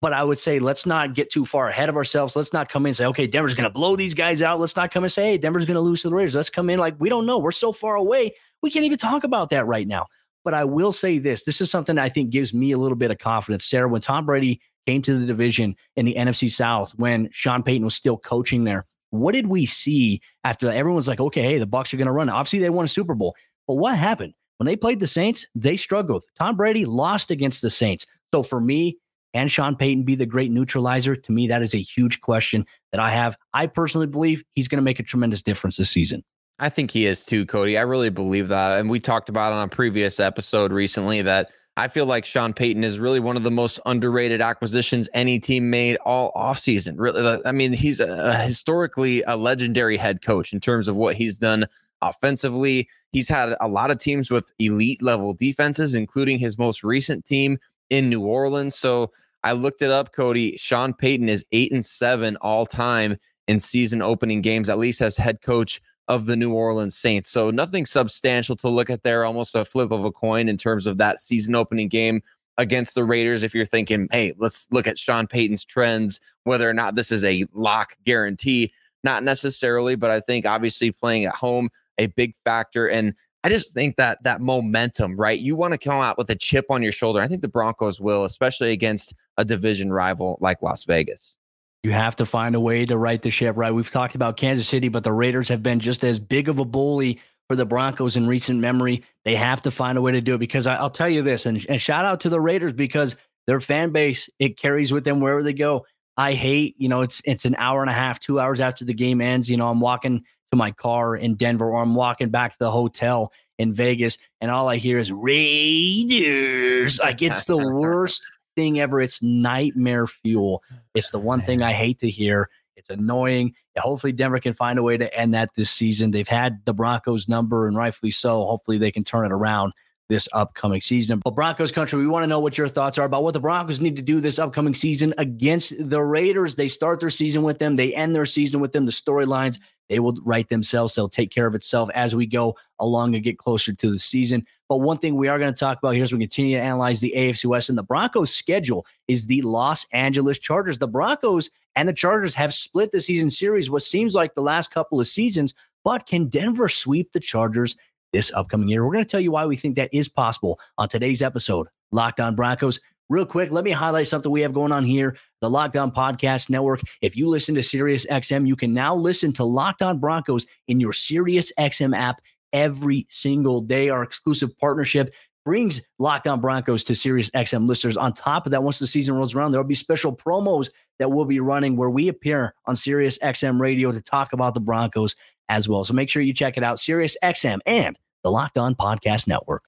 But 0.02 0.14
I 0.14 0.24
would 0.24 0.40
say 0.40 0.60
let's 0.60 0.86
not 0.86 1.14
get 1.14 1.32
too 1.32 1.46
far 1.46 1.70
ahead 1.70 1.90
of 1.90 1.96
ourselves. 1.96 2.36
Let's 2.36 2.54
not 2.54 2.70
come 2.70 2.86
in 2.86 2.90
and 2.90 2.98
say, 2.98 3.06
okay, 3.08 3.28
Denver's 3.28 3.54
going 3.54 3.70
to 3.70 3.74
blow 3.74 3.96
these 3.96 4.14
guys 4.14 4.42
out. 4.42 4.60
Let's 4.60 4.76
not 4.76 4.92
come 4.92 5.04
and 5.04 5.12
say, 5.12 5.32
hey, 5.32 5.38
Denver's 5.38 5.66
going 5.66 5.76
to 5.76 5.82
lose 5.82 6.02
to 6.02 6.10
the 6.10 6.16
Raiders. 6.16 6.36
Let's 6.36 6.50
come 6.50 6.70
in 6.70 6.80
like 6.80 6.96
we 7.00 7.10
don't 7.10 7.26
know. 7.26 7.40
We're 7.40 7.52
so 7.52 7.72
far 7.72 7.96
away. 7.96 8.34
We 8.62 8.70
can't 8.70 8.86
even 8.86 8.98
talk 8.98 9.24
about 9.24 9.50
that 9.50 9.66
right 9.66 9.88
now. 9.88 10.08
But 10.44 10.54
I 10.54 10.64
will 10.64 10.92
say 10.92 11.18
this 11.18 11.44
this 11.44 11.60
is 11.60 11.72
something 11.72 11.98
I 11.98 12.10
think 12.10 12.30
gives 12.30 12.54
me 12.54 12.72
a 12.72 12.78
little 12.78 12.98
bit 12.98 13.12
of 13.12 13.18
confidence. 13.18 13.66
Sayre, 13.66 13.88
when 13.88 14.02
Tom 14.02 14.26
Brady 14.26 14.62
came 14.86 15.02
to 15.02 15.18
the 15.18 15.26
division 15.26 15.76
in 15.96 16.06
the 16.06 16.16
NFC 16.16 16.52
South, 16.52 16.92
when 16.98 17.30
Sean 17.32 17.64
Payton 17.64 17.84
was 17.84 17.96
still 17.96 18.18
coaching 18.18 18.64
there, 18.64 18.86
what 19.10 19.32
did 19.32 19.48
we 19.48 19.66
see 19.66 20.22
after 20.44 20.68
that? 20.68 20.76
Everyone's 20.76 21.08
like, 21.08 21.20
okay, 21.20 21.42
hey, 21.42 21.58
the 21.58 21.68
Bucs 21.68 21.94
are 21.94 21.98
going 21.98 22.06
to 22.06 22.12
run. 22.12 22.30
Obviously, 22.30 22.60
they 22.60 22.70
won 22.70 22.86
a 22.86 22.90
Super 22.90 23.16
Bowl. 23.16 23.36
But 23.68 23.76
what 23.76 23.98
happened? 23.98 24.34
When 24.58 24.66
they 24.66 24.76
played 24.76 25.00
the 25.00 25.08
Saints, 25.08 25.48
they 25.56 25.76
struggled. 25.76 26.26
Tom 26.38 26.56
Brady 26.56 26.86
lost 26.86 27.32
against 27.32 27.62
the 27.62 27.70
Saints. 27.70 28.06
So 28.34 28.44
for 28.44 28.62
me, 28.62 28.98
and 29.36 29.52
Sean 29.52 29.76
Payton 29.76 30.04
be 30.04 30.16
the 30.16 30.26
great 30.26 30.50
neutralizer? 30.50 31.16
To 31.16 31.32
me, 31.32 31.46
that 31.48 31.62
is 31.62 31.76
a 31.76 31.82
huge 31.82 32.22
question 32.22 32.66
that 32.92 33.00
I 33.00 33.12
have. 33.12 33.38
I 33.54 33.68
personally 33.68 34.08
believe 34.08 34.44
he's 34.54 34.68
going 34.68 34.78
to 34.78 34.84
make 34.84 35.00
a 35.00 35.04
tremendous 35.04 35.44
difference 35.44 35.78
this 35.78 35.92
season. 35.92 36.24
I 36.58 36.70
think 36.70 36.90
he 36.90 37.06
is 37.06 37.26
too, 37.26 37.46
Cody. 37.46 37.78
I 37.78 37.82
really 37.82 38.10
believe 38.10 38.48
that. 38.48 38.80
And 38.80 38.90
we 38.90 39.00
talked 39.00 39.28
about 39.28 39.52
on 39.52 39.62
a 39.62 39.68
previous 39.68 40.22
episode 40.22 40.72
recently 40.72 41.22
that 41.22 41.52
I 41.78 41.90
feel 41.90 42.06
like 42.06 42.26
Sean 42.26 42.54
Payton 42.54 42.86
is 42.86 42.98
really 42.98 43.20
one 43.20 43.36
of 43.36 43.44
the 43.44 43.52
most 43.52 43.82
underrated 43.86 44.40
acquisitions 44.40 45.10
any 45.14 45.40
team 45.40 45.70
made 45.70 45.98
all 46.06 46.32
offseason. 46.32 46.96
Really, 46.98 47.42
I 47.46 47.52
mean, 47.52 47.74
he's 47.74 48.00
a, 48.00 48.38
historically 48.38 49.22
a 49.24 49.36
legendary 49.36 49.98
head 49.98 50.22
coach 50.22 50.54
in 50.54 50.62
terms 50.62 50.88
of 50.88 50.96
what 50.96 51.18
he's 51.18 51.38
done 51.38 51.66
offensively. 52.02 52.88
He's 53.12 53.28
had 53.28 53.58
a 53.60 53.68
lot 53.68 53.92
of 53.92 53.98
teams 53.98 54.32
with 54.32 54.50
elite 54.58 55.02
level 55.02 55.34
defenses, 55.34 55.94
including 55.94 56.40
his 56.40 56.58
most 56.58 56.82
recent 56.86 57.26
team 57.26 57.58
in 57.90 58.10
New 58.10 58.22
Orleans. 58.22 58.76
So 58.76 59.12
I 59.46 59.52
looked 59.52 59.84
it 59.84 59.92
up, 59.92 60.12
Cody. 60.12 60.58
Sean 60.58 60.92
Payton 60.92 61.30
is 61.30 61.46
eight 61.52 61.72
and 61.72 61.86
seven 61.86 62.36
all 62.42 62.66
time 62.66 63.18
in 63.48 63.60
season 63.60 64.02
opening 64.02 64.42
games, 64.42 64.70
at 64.70 64.80
least 64.80 65.02
as 65.02 65.16
head 65.18 65.44
coach 65.44 65.80
of 66.08 66.26
the 66.26 66.36
New 66.36 66.52
Orleans 66.52 66.98
Saints. 66.98 67.30
So 67.30 67.52
nothing 67.52 67.86
substantial 67.86 68.56
to 68.56 68.70
look 68.70 68.90
at 68.90 69.04
there, 69.04 69.24
almost 69.24 69.54
a 69.54 69.64
flip 69.64 69.92
of 69.92 70.04
a 70.04 70.12
coin 70.12 70.50
in 70.50 70.58
terms 70.58 70.88
of 70.88 70.98
that 70.98 71.20
season 71.20 71.54
opening 71.54 71.90
game 71.90 72.24
against 72.58 72.96
the 72.96 73.04
Raiders. 73.04 73.44
If 73.44 73.54
you're 73.54 73.66
thinking, 73.66 74.08
hey, 74.12 74.34
let's 74.38 74.68
look 74.72 74.88
at 74.88 74.98
Sean 74.98 75.28
Payton's 75.28 75.64
trends, 75.64 76.20
whether 76.46 76.68
or 76.68 76.74
not 76.74 76.96
this 76.96 77.12
is 77.12 77.24
a 77.24 77.46
lock 77.54 77.96
guarantee, 78.04 78.74
not 79.04 79.24
necessarily, 79.24 79.96
but 79.96 80.10
I 80.10 80.22
think 80.22 80.48
obviously 80.48 80.90
playing 80.90 81.26
at 81.26 81.36
home, 81.36 81.70
a 82.00 82.08
big 82.08 82.34
factor. 82.46 82.90
And 82.90 83.14
I 83.44 83.50
just 83.50 83.76
think 83.76 83.98
that 83.98 84.24
that 84.24 84.42
momentum, 84.42 85.16
right? 85.18 85.40
You 85.40 85.56
want 85.56 85.74
to 85.76 85.80
come 85.80 86.02
out 86.02 86.18
with 86.18 86.32
a 86.32 86.36
chip 86.36 86.66
on 86.72 86.82
your 86.82 86.92
shoulder. 86.92 87.22
I 87.22 87.28
think 87.28 87.44
the 87.44 87.48
Broncos 87.48 88.02
will, 88.02 88.26
especially 88.26 88.72
against 88.72 89.14
a 89.38 89.46
division 89.46 89.92
rival 89.92 90.38
like 90.42 90.62
Las 90.62 90.84
Vegas. 90.86 91.38
You 91.84 91.92
have 91.92 92.16
to 92.16 92.26
find 92.26 92.56
a 92.56 92.60
way 92.60 92.86
to 92.86 92.98
right 92.98 93.22
the 93.22 93.30
ship, 93.30 93.56
right? 93.58 93.72
We've 93.72 93.90
talked 93.90 94.16
about 94.16 94.38
Kansas 94.38 94.68
City, 94.68 94.90
but 94.90 95.04
the 95.04 95.14
Raiders 95.14 95.50
have 95.50 95.62
been 95.62 95.80
just 95.80 96.04
as 96.04 96.20
big 96.20 96.50
of 96.50 96.58
a 96.58 96.66
bully 96.66 97.20
for 97.48 97.56
the 97.56 97.66
Broncos 97.66 98.18
in 98.18 98.28
recent 98.28 98.60
memory. 98.60 99.04
They 99.24 99.36
have 99.36 99.62
to 99.62 99.72
find 99.72 99.98
a 99.98 100.02
way 100.02 100.14
to 100.14 100.22
do 100.22 100.36
it 100.36 100.40
because 100.40 100.66
I, 100.66 100.82
will 100.82 100.90
tell 100.90 101.10
you 101.10 101.22
this, 101.22 101.46
and, 101.46 101.64
and 101.70 101.80
shout 101.80 102.06
out 102.06 102.22
to 102.22 102.30
the 102.30 102.42
Raiders 102.42 102.74
because 102.74 103.16
their 103.46 103.60
fan 103.60 103.92
base 103.92 104.30
it 104.40 104.58
carries 104.58 104.92
with 104.92 105.04
them 105.04 105.20
wherever 105.20 105.44
they 105.44 105.54
go. 105.54 105.86
I 106.18 106.34
hate, 106.34 106.76
you 106.78 106.90
know, 106.90 107.02
it's 107.02 107.22
it's 107.26 107.46
an 107.46 107.56
hour 107.58 107.82
and 107.82 107.90
a 107.90 107.94
half, 107.94 108.20
two 108.20 108.40
hours 108.40 108.62
after 108.62 108.86
the 108.86 108.94
game 108.94 109.22
ends. 109.22 109.50
You 109.50 109.58
know, 109.58 109.70
I'm 109.70 109.82
walking 109.82 110.24
to 110.52 110.58
my 110.58 110.72
car 110.72 111.16
in 111.16 111.36
Denver 111.36 111.70
or 111.70 111.82
I'm 111.82 111.96
walking 111.96 112.30
back 112.30 112.54
to 112.54 112.60
the 112.60 112.72
hotel 112.72 113.32
in 113.58 113.74
Vegas 113.74 114.18
and 114.42 114.52
all 114.52 114.68
I 114.68 114.78
hear 114.78 114.98
is 114.98 115.12
Raiders. 115.12 117.00
Like 117.00 117.22
it's 117.22 117.46
the 117.46 117.58
worst 117.74 118.26
thing 118.56 118.80
ever. 118.80 119.02
It's 119.02 119.22
nightmare 119.22 120.08
fuel. 120.08 120.64
It's 120.94 121.12
the 121.12 121.20
one 121.20 121.42
thing 121.42 121.62
I 121.62 121.74
hate 121.74 122.00
to 122.00 122.10
hear. 122.10 122.50
It's 122.76 122.90
annoying. 122.90 123.54
Hopefully, 123.78 124.12
Denver 124.12 124.40
can 124.40 124.54
find 124.54 124.80
a 124.80 124.84
way 124.84 124.98
to 124.98 125.14
end 125.14 125.34
that 125.34 125.50
this 125.56 125.70
season. 125.70 126.12
They've 126.12 126.28
had 126.28 126.60
the 126.66 126.74
Broncos 126.74 127.28
number, 127.28 127.68
and 127.68 127.76
rightfully 127.76 128.12
so. 128.12 128.46
Hopefully, 128.46 128.78
they 128.78 128.92
can 128.92 129.04
turn 129.04 129.26
it 129.26 129.32
around 129.32 129.74
this 130.10 130.30
upcoming 130.34 130.82
season. 130.82 131.20
But 131.24 131.36
Broncos 131.36 131.72
country, 131.72 132.00
we 132.00 132.08
want 132.08 132.24
to 132.24 132.28
know 132.28 132.40
what 132.40 132.58
your 132.58 132.68
thoughts 132.68 132.98
are 132.98 133.06
about 133.06 133.24
what 133.24 133.34
the 133.34 133.40
Broncos 133.40 133.82
need 133.82 133.96
to 133.96 134.02
do 134.02 134.20
this 134.20 134.38
upcoming 134.38 134.76
season 134.76 135.14
against 135.18 135.74
the 135.80 136.02
Raiders. 136.02 136.56
They 136.56 136.68
start 136.68 137.00
their 137.00 137.10
season 137.10 137.44
with 137.44 137.60
them, 137.60 137.76
they 137.76 137.94
end 137.94 138.16
their 138.16 138.26
season 138.26 138.60
with 138.60 138.72
them. 138.72 138.86
The 138.86 138.92
storylines 138.92 139.60
they 139.90 140.00
will 140.00 140.16
write 140.24 140.50
themselves. 140.50 140.96
They'll 140.96 141.10
take 141.10 141.32
care 141.32 141.48
of 141.48 141.56
itself 141.56 141.90
as 141.94 142.16
we 142.16 142.26
go 142.26 142.56
along 142.80 143.16
and 143.16 143.24
get 143.24 143.38
closer 143.38 143.74
to 143.74 143.90
the 143.90 144.00
season. 144.00 144.46
But 144.68 144.78
one 144.78 144.98
thing 144.98 145.16
we 145.16 145.28
are 145.28 145.38
going 145.38 145.54
to 145.54 145.60
talk 145.60 145.78
about 145.78 145.94
here 145.94 146.04
as 146.04 146.12
we 146.12 146.20
continue 146.20 146.58
to 146.58 146.64
analyze 146.64 147.02
the 147.02 147.14
AFC 147.16 147.46
West 147.46 147.70
and 147.70 147.78
the 147.78 147.84
Broncos' 147.84 148.34
schedule 148.34 148.86
is 149.08 149.28
the 149.28 149.42
Los 149.44 149.86
Angeles 149.92 150.40
Chargers. 150.40 150.80
The 150.80 150.88
Broncos 150.88 151.50
and 151.76 151.88
the 151.88 151.94
Chargers 151.94 152.34
have 152.36 152.54
split 152.54 152.92
the 152.92 153.02
season 153.02 153.30
series, 153.30 153.70
what 153.70 153.84
seems 153.84 154.16
like 154.16 154.34
the 154.34 154.42
last 154.42 154.72
couple 154.72 155.00
of 155.00 155.08
seasons. 155.08 155.54
But 155.84 156.08
can 156.08 156.30
Denver 156.30 156.68
sweep 156.68 157.12
the 157.12 157.20
Chargers 157.20 157.76
this 158.16 158.32
upcoming 158.34 158.70
year. 158.70 158.86
We're 158.86 158.94
going 158.94 159.04
to 159.04 159.10
tell 159.10 159.20
you 159.20 159.32
why 159.32 159.46
we 159.46 159.58
think 159.58 159.76
that 159.76 159.94
is 159.94 160.10
possible 160.10 160.60
on 160.78 160.88
today's 160.90 161.22
episode. 161.22 161.68
Locked 161.92 162.20
on 162.20 162.36
Broncos. 162.36 162.80
Real 163.08 163.26
quick, 163.26 163.52
let 163.52 163.64
me 163.64 163.72
highlight 163.72 164.08
something 164.08 164.32
we 164.32 164.42
have 164.42 164.54
going 164.54 164.72
on 164.72 164.84
here. 164.84 165.16
The 165.42 165.50
Locked 165.50 165.76
On 165.76 165.92
Podcast 165.92 166.50
Network. 166.50 166.82
If 167.02 167.16
you 167.16 167.30
listen 167.30 167.54
to 167.56 167.62
Sirius 167.62 168.06
XM, 168.08 168.48
you 168.48 168.56
can 168.56 168.74
now 168.74 168.96
listen 168.96 169.32
to 169.34 169.44
Locked 169.44 169.84
On 169.84 170.00
Broncos 170.00 170.48
in 170.68 170.80
your 170.80 170.94
Sirius 170.94 171.52
XM 171.60 171.96
app 171.96 172.20
every 172.52 173.06
single 173.10 173.62
day. 173.62 173.90
Our 173.90 174.02
exclusive 174.02 174.58
partnership 174.58 175.14
brings 175.46 175.82
Locked 176.00 176.26
On 176.26 176.42
Broncos 176.42 176.84
to 176.86 176.96
Sirius 176.96 177.30
XM 177.30 177.68
listeners. 177.68 177.96
On 177.96 178.12
top 178.12 178.48
of 178.48 178.52
that, 178.52 178.64
once 178.64 178.80
the 178.80 178.88
season 178.88 179.14
rolls 179.14 179.36
around, 179.36 179.52
there 179.52 179.62
will 179.62 179.68
be 179.68 179.76
special 179.76 180.16
promos 180.16 180.70
that 180.98 181.10
we'll 181.10 181.26
be 181.26 181.40
running 181.40 181.76
where 181.76 181.92
we 181.92 182.08
appear 182.08 182.56
on 182.66 182.76
Sirius 182.76 183.20
XM 183.20 183.62
radio 183.62 183.92
to 183.92 184.02
talk 184.02 184.34
about 184.34 184.56
the 184.56 184.60
Broncos 184.60 185.16
as 185.48 185.70
well. 185.70 185.84
So 185.84 185.94
make 185.94 186.10
sure 186.10 186.24
you 186.24 186.34
check 186.34 186.58
it 186.58 186.64
out, 186.64 186.80
Sirius 186.80 187.16
XM 187.24 187.60
and 187.68 188.00
the 188.24 188.32
Locked 188.32 188.58
On 188.58 188.74
Podcast 188.74 189.28
Network. 189.28 189.64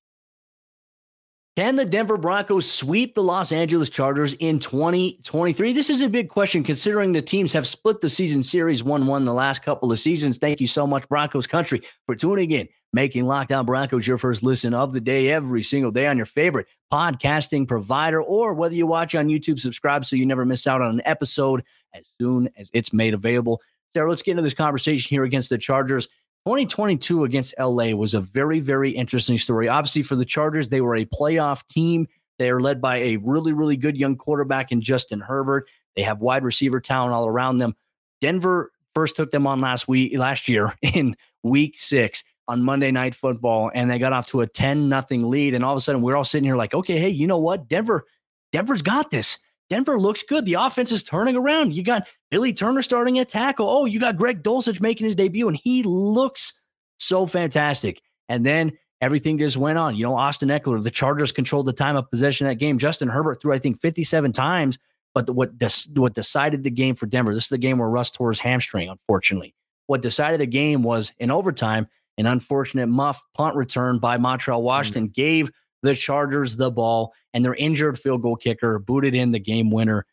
Can 1.58 1.76
the 1.76 1.86
Denver 1.86 2.18
Broncos 2.18 2.72
sweep 2.72 3.16
the 3.16 3.24
Los 3.24 3.52
Angeles 3.52 3.90
Chargers 3.90 4.34
in 4.34 4.60
2023? 4.60 5.74
This 5.74 5.90
is 5.90 6.04
a 6.04 6.08
big 6.08 6.30
question 6.30 6.64
considering 6.64 7.14
the 7.14 7.22
teams 7.24 7.52
have 7.54 7.66
split 7.66 8.00
the 8.00 8.12
season 8.12 8.44
series 8.44 8.84
1 8.84 9.08
1 9.08 9.26
the 9.26 9.34
last 9.34 9.64
couple 9.64 9.92
of 9.92 9.98
seasons. 9.98 10.38
Thank 10.38 10.62
you 10.62 10.68
so 10.68 10.86
much, 10.86 11.10
Broncos 11.10 11.48
Country, 11.48 11.82
for 12.06 12.16
tuning 12.16 12.52
in, 12.52 12.68
making 12.94 13.26
Locked 13.26 13.52
On 13.52 13.66
Broncos 13.66 14.06
your 14.06 14.20
first 14.20 14.44
listen 14.44 14.76
of 14.76 14.94
the 14.94 15.02
day 15.02 15.32
every 15.32 15.64
single 15.64 15.90
day 15.90 16.06
on 16.06 16.16
your 16.16 16.28
favorite 16.28 16.68
podcasting 16.94 17.68
provider, 17.68 18.22
or 18.22 18.54
whether 18.54 18.76
you 18.76 18.86
watch 18.86 19.16
on 19.16 19.28
YouTube, 19.28 19.60
subscribe 19.60 20.06
so 20.06 20.16
you 20.16 20.28
never 20.28 20.46
miss 20.46 20.68
out 20.68 20.84
on 20.84 20.92
an 20.92 21.02
episode 21.06 21.64
as 21.96 22.04
soon 22.22 22.52
as 22.56 22.70
it's 22.72 22.94
made 22.94 23.16
available. 23.16 23.64
Sayre, 23.96 24.08
let's 24.08 24.22
get 24.22 24.34
into 24.34 24.44
this 24.44 24.54
conversation 24.54 25.10
here 25.10 25.24
against 25.24 25.50
the 25.50 25.58
Chargers. 25.58 26.08
2022 26.48 27.26
against 27.26 27.54
LA 27.60 27.88
was 27.88 28.14
a 28.14 28.22
very, 28.22 28.62
very 28.62 28.92
interesting 28.92 29.38
story. 29.38 29.68
Obviously, 29.68 30.02
for 30.02 30.16
the 30.16 30.24
Chargers, 30.24 30.70
they 30.70 30.80
were 30.80 30.96
a 30.96 31.04
playoff 31.04 31.68
team. 31.68 32.08
They 32.40 32.50
are 32.50 32.62
led 32.62 32.80
by 32.80 33.00
a 33.00 33.18
really, 33.18 33.52
really 33.52 33.76
good 33.76 33.98
young 33.98 34.16
quarterback 34.16 34.72
in 34.72 34.80
Justin 34.80 35.20
Herbert. 35.20 35.68
They 35.98 36.04
have 36.04 36.22
wide 36.22 36.46
receiver 36.46 36.80
talent 36.80 37.14
all 37.14 37.28
around 37.28 37.58
them. 37.58 37.76
Denver 38.22 38.72
first 38.96 39.18
took 39.18 39.30
them 39.32 39.46
on 39.46 39.60
last 39.60 39.90
week, 39.90 40.18
last 40.18 40.48
year 40.48 40.74
in 40.82 41.18
week 41.44 41.76
six 41.78 42.24
on 42.48 42.64
Monday 42.64 42.92
Night 42.92 43.14
Football, 43.14 43.70
and 43.76 43.92
they 43.92 44.00
got 44.00 44.14
off 44.14 44.28
to 44.28 44.40
a 44.40 44.48
10 44.48 44.88
nothing 44.88 45.30
lead. 45.30 45.54
And 45.54 45.66
all 45.66 45.74
of 45.74 45.78
a 45.80 45.82
sudden, 45.82 46.02
we're 46.02 46.16
all 46.16 46.24
sitting 46.24 46.46
here 46.46 46.56
like, 46.56 46.74
okay, 46.74 46.98
hey, 46.98 47.10
you 47.10 47.28
know 47.28 47.40
what? 47.40 47.68
Denver, 47.68 48.06
Denver's 48.54 48.82
got 48.82 49.12
this. 49.12 49.40
Denver 49.70 50.00
looks 50.00 50.24
good. 50.24 50.46
The 50.46 50.56
offense 50.56 50.92
is 50.92 51.04
turning 51.04 51.36
around. 51.36 51.76
You 51.76 51.84
got 51.84 52.08
Billy 52.32 52.54
Turner 52.54 52.82
starting 52.82 53.20
at 53.20 53.30
tackle. 53.30 53.68
Oh, 53.68 53.86
you 53.86 54.00
got 54.00 54.18
Greg 54.18 54.44
Dulcich 54.44 54.82
making 54.82 55.06
his 55.06 55.16
debut, 55.16 55.48
and 55.48 55.58
he 55.58 55.84
looks 55.84 56.62
so 57.00 57.26
fantastic. 57.26 58.02
And 58.30 58.46
then 58.46 58.74
everything 59.02 59.38
just 59.38 59.58
went 59.58 59.78
on. 59.78 59.96
You 59.96 60.04
know, 60.04 60.16
Austin 60.16 60.50
Ekeler, 60.50 60.82
the 60.82 60.92
Chargers 60.92 61.32
controlled 61.32 61.66
the 61.66 61.74
time 61.74 61.96
of 61.96 62.10
possession 62.10 62.48
that 62.48 62.56
game. 62.56 62.78
Justin 62.78 63.10
Herbert 63.10 63.42
threw, 63.42 63.54
I 63.54 63.60
think, 63.60 63.80
57 63.80 64.32
times. 64.32 64.78
But 65.14 65.30
what 65.32 65.52
what 65.96 66.14
decided 66.14 66.64
the 66.64 66.70
game 66.70 66.96
for 66.96 67.08
Denver? 67.08 67.34
This 67.34 67.46
is 67.46 67.50
the 67.50 67.58
game 67.58 67.80
where 67.80 67.90
Russ 67.90 68.12
tore 68.12 68.30
his 68.30 68.40
hamstring, 68.40 68.90
unfortunately. 68.90 69.56
What 69.88 70.02
decided 70.02 70.40
the 70.40 70.46
game 70.46 70.84
was 70.84 71.12
in 71.18 71.32
overtime, 71.32 71.88
an 72.18 72.28
unfortunate 72.28 72.88
muff 72.88 73.24
punt 73.34 73.56
return 73.56 74.00
by 74.00 74.18
Montrell 74.18 74.62
Washington 74.62 75.06
mm-hmm. 75.06 75.14
gave 75.14 75.52
the 75.84 75.96
Chargers 75.96 76.56
the 76.56 76.72
ball, 76.72 77.14
and 77.34 77.44
their 77.44 77.56
injured 77.56 78.00
field 78.00 78.22
goal 78.22 78.36
kicker 78.36 78.80
booted 78.80 79.14
in 79.14 79.32
the 79.32 79.40
game 79.40 79.72
winner. 79.72 80.06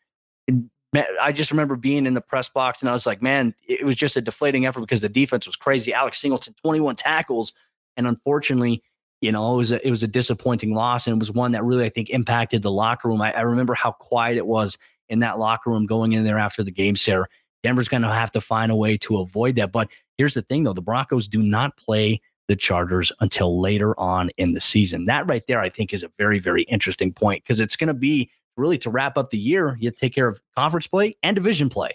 I 1.21 1.31
just 1.31 1.51
remember 1.51 1.75
being 1.75 2.05
in 2.05 2.13
the 2.13 2.21
press 2.21 2.47
box 2.47 2.81
and 2.81 2.89
I 2.89 2.93
was 2.93 3.05
like, 3.05 3.21
man, 3.21 3.53
it 3.67 3.85
was 3.85 3.95
just 3.95 4.15
a 4.15 4.21
deflating 4.21 4.65
effort 4.65 4.81
because 4.81 5.01
the 5.01 5.09
defense 5.09 5.45
was 5.45 5.55
crazy. 5.55 5.93
Alex 5.93 6.21
Singleton, 6.21 6.55
21 6.63 6.95
tackles. 6.95 7.51
And 7.97 8.07
unfortunately, 8.07 8.81
you 9.19 9.31
know, 9.31 9.55
it 9.55 9.57
was 9.57 9.71
a, 9.71 9.85
it 9.85 9.89
was 9.89 10.03
a 10.03 10.07
disappointing 10.07 10.73
loss. 10.73 11.07
And 11.07 11.15
it 11.15 11.19
was 11.19 11.31
one 11.31 11.51
that 11.51 11.63
really, 11.63 11.85
I 11.85 11.89
think, 11.89 12.09
impacted 12.09 12.61
the 12.61 12.71
locker 12.71 13.09
room. 13.09 13.21
I, 13.21 13.33
I 13.33 13.41
remember 13.41 13.73
how 13.73 13.91
quiet 13.91 14.37
it 14.37 14.47
was 14.47 14.77
in 15.09 15.19
that 15.19 15.37
locker 15.37 15.69
room 15.69 15.85
going 15.85 16.13
in 16.13 16.23
there 16.23 16.39
after 16.39 16.63
the 16.63 16.71
game, 16.71 16.95
Sayre. 16.95 17.27
Denver's 17.63 17.87
going 17.87 18.03
to 18.03 18.13
have 18.13 18.31
to 18.31 18.41
find 18.41 18.71
a 18.71 18.75
way 18.75 18.95
to 18.97 19.17
avoid 19.17 19.55
that. 19.55 19.71
But 19.71 19.89
here's 20.17 20.35
the 20.35 20.43
thing, 20.43 20.63
though 20.63 20.73
the 20.73 20.81
Broncos 20.81 21.27
do 21.27 21.41
not 21.41 21.75
play 21.77 22.21
the 22.47 22.55
Chargers 22.55 23.11
until 23.19 23.59
later 23.59 23.99
on 23.99 24.29
in 24.37 24.53
the 24.53 24.61
season. 24.61 25.05
That 25.05 25.27
right 25.27 25.43
there, 25.47 25.59
I 25.59 25.69
think, 25.69 25.93
is 25.93 26.03
a 26.03 26.09
very, 26.17 26.39
very 26.39 26.63
interesting 26.63 27.11
point 27.11 27.43
because 27.43 27.59
it's 27.59 27.75
going 27.75 27.87
to 27.87 27.93
be 27.93 28.29
really 28.57 28.77
to 28.79 28.89
wrap 28.89 29.17
up 29.17 29.29
the 29.29 29.37
year. 29.37 29.77
You 29.79 29.91
take 29.91 30.13
care 30.13 30.27
of 30.27 30.39
conference 30.55 30.87
play 30.87 31.15
and 31.23 31.35
division 31.35 31.69
play. 31.69 31.91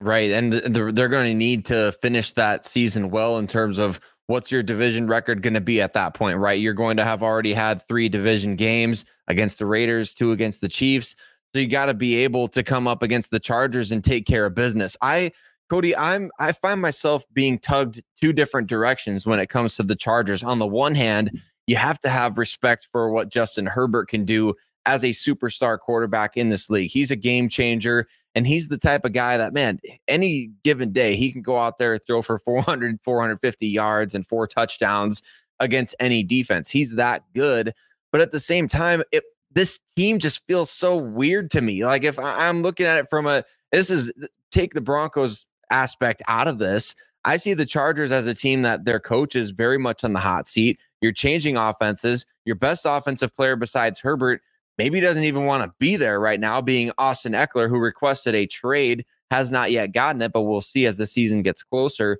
Right. 0.00 0.30
And 0.30 0.52
they're 0.52 1.08
going 1.08 1.30
to 1.30 1.34
need 1.34 1.64
to 1.66 1.92
finish 2.02 2.32
that 2.32 2.64
season 2.64 3.10
well 3.10 3.38
in 3.38 3.46
terms 3.46 3.78
of 3.78 4.00
what's 4.26 4.50
your 4.50 4.62
division 4.62 5.06
record 5.06 5.42
going 5.42 5.54
to 5.54 5.60
be 5.60 5.80
at 5.80 5.92
that 5.94 6.14
point, 6.14 6.38
right? 6.38 6.60
You're 6.60 6.74
going 6.74 6.96
to 6.96 7.04
have 7.04 7.22
already 7.22 7.52
had 7.52 7.80
three 7.82 8.08
division 8.08 8.56
games 8.56 9.04
against 9.28 9.58
the 9.58 9.66
Raiders, 9.66 10.14
two 10.14 10.32
against 10.32 10.60
the 10.60 10.68
Chiefs. 10.68 11.16
So 11.54 11.60
you 11.60 11.68
got 11.68 11.86
to 11.86 11.94
be 11.94 12.16
able 12.16 12.48
to 12.48 12.62
come 12.62 12.88
up 12.88 13.02
against 13.02 13.30
the 13.30 13.40
Chargers 13.40 13.92
and 13.92 14.02
take 14.02 14.26
care 14.26 14.46
of 14.46 14.54
business. 14.54 14.96
I 15.00 15.32
Cody, 15.70 15.96
I'm 15.96 16.30
I 16.38 16.52
find 16.52 16.80
myself 16.80 17.24
being 17.32 17.58
tugged 17.58 18.02
two 18.20 18.32
different 18.32 18.68
directions 18.68 19.26
when 19.26 19.40
it 19.40 19.48
comes 19.48 19.76
to 19.76 19.82
the 19.82 19.96
Chargers. 19.96 20.42
On 20.42 20.58
the 20.58 20.66
one 20.66 20.94
hand, 20.94 21.40
you 21.66 21.76
have 21.76 21.98
to 22.00 22.08
have 22.08 22.38
respect 22.38 22.88
for 22.92 23.10
what 23.10 23.30
Justin 23.30 23.66
Herbert 23.66 24.08
can 24.08 24.24
do 24.24 24.54
as 24.86 25.02
a 25.02 25.10
superstar 25.10 25.78
quarterback 25.78 26.36
in 26.36 26.50
this 26.50 26.68
league. 26.68 26.90
He's 26.90 27.10
a 27.10 27.16
game 27.16 27.48
changer 27.48 28.06
and 28.34 28.46
he's 28.46 28.68
the 28.68 28.78
type 28.78 29.04
of 29.04 29.12
guy 29.12 29.36
that 29.36 29.54
man, 29.54 29.78
any 30.08 30.50
given 30.62 30.92
day 30.92 31.16
he 31.16 31.32
can 31.32 31.42
go 31.42 31.56
out 31.56 31.78
there 31.78 31.96
throw 31.98 32.20
for 32.20 32.38
400 32.38 33.00
450 33.02 33.66
yards 33.66 34.14
and 34.14 34.26
four 34.26 34.46
touchdowns 34.46 35.22
against 35.60 35.94
any 36.00 36.22
defense. 36.22 36.68
He's 36.68 36.96
that 36.96 37.22
good. 37.34 37.72
But 38.12 38.20
at 38.20 38.32
the 38.32 38.40
same 38.40 38.68
time, 38.68 39.02
it, 39.12 39.24
this 39.52 39.80
team 39.96 40.18
just 40.18 40.46
feels 40.46 40.70
so 40.70 40.96
weird 40.96 41.50
to 41.52 41.60
me. 41.60 41.84
Like 41.84 42.04
if 42.04 42.18
I'm 42.18 42.62
looking 42.62 42.86
at 42.86 42.98
it 42.98 43.08
from 43.08 43.26
a 43.26 43.44
this 43.72 43.90
is 43.90 44.12
take 44.50 44.74
the 44.74 44.80
Broncos 44.80 45.46
aspect 45.70 46.22
out 46.28 46.48
of 46.48 46.58
this, 46.58 46.94
I 47.24 47.36
see 47.38 47.54
the 47.54 47.66
Chargers 47.66 48.10
as 48.10 48.26
a 48.26 48.34
team 48.34 48.62
that 48.62 48.84
their 48.84 49.00
coach 49.00 49.36
is 49.36 49.50
very 49.52 49.78
much 49.78 50.04
on 50.04 50.12
the 50.12 50.20
hot 50.20 50.46
seat. 50.46 50.78
You're 51.00 51.12
changing 51.12 51.56
offenses. 51.56 52.26
Your 52.44 52.56
best 52.56 52.84
offensive 52.88 53.34
player 53.34 53.56
besides 53.56 54.00
Herbert 54.00 54.42
maybe 54.78 55.00
doesn't 55.00 55.24
even 55.24 55.46
want 55.46 55.64
to 55.64 55.72
be 55.78 55.96
there 55.96 56.20
right 56.20 56.40
now, 56.40 56.60
being 56.60 56.90
Austin 56.98 57.32
Ekeler, 57.32 57.68
who 57.68 57.78
requested 57.78 58.34
a 58.34 58.46
trade, 58.46 59.04
has 59.30 59.52
not 59.52 59.70
yet 59.70 59.92
gotten 59.92 60.22
it, 60.22 60.32
but 60.32 60.42
we'll 60.42 60.60
see 60.60 60.86
as 60.86 60.98
the 60.98 61.06
season 61.06 61.42
gets 61.42 61.62
closer. 61.62 62.18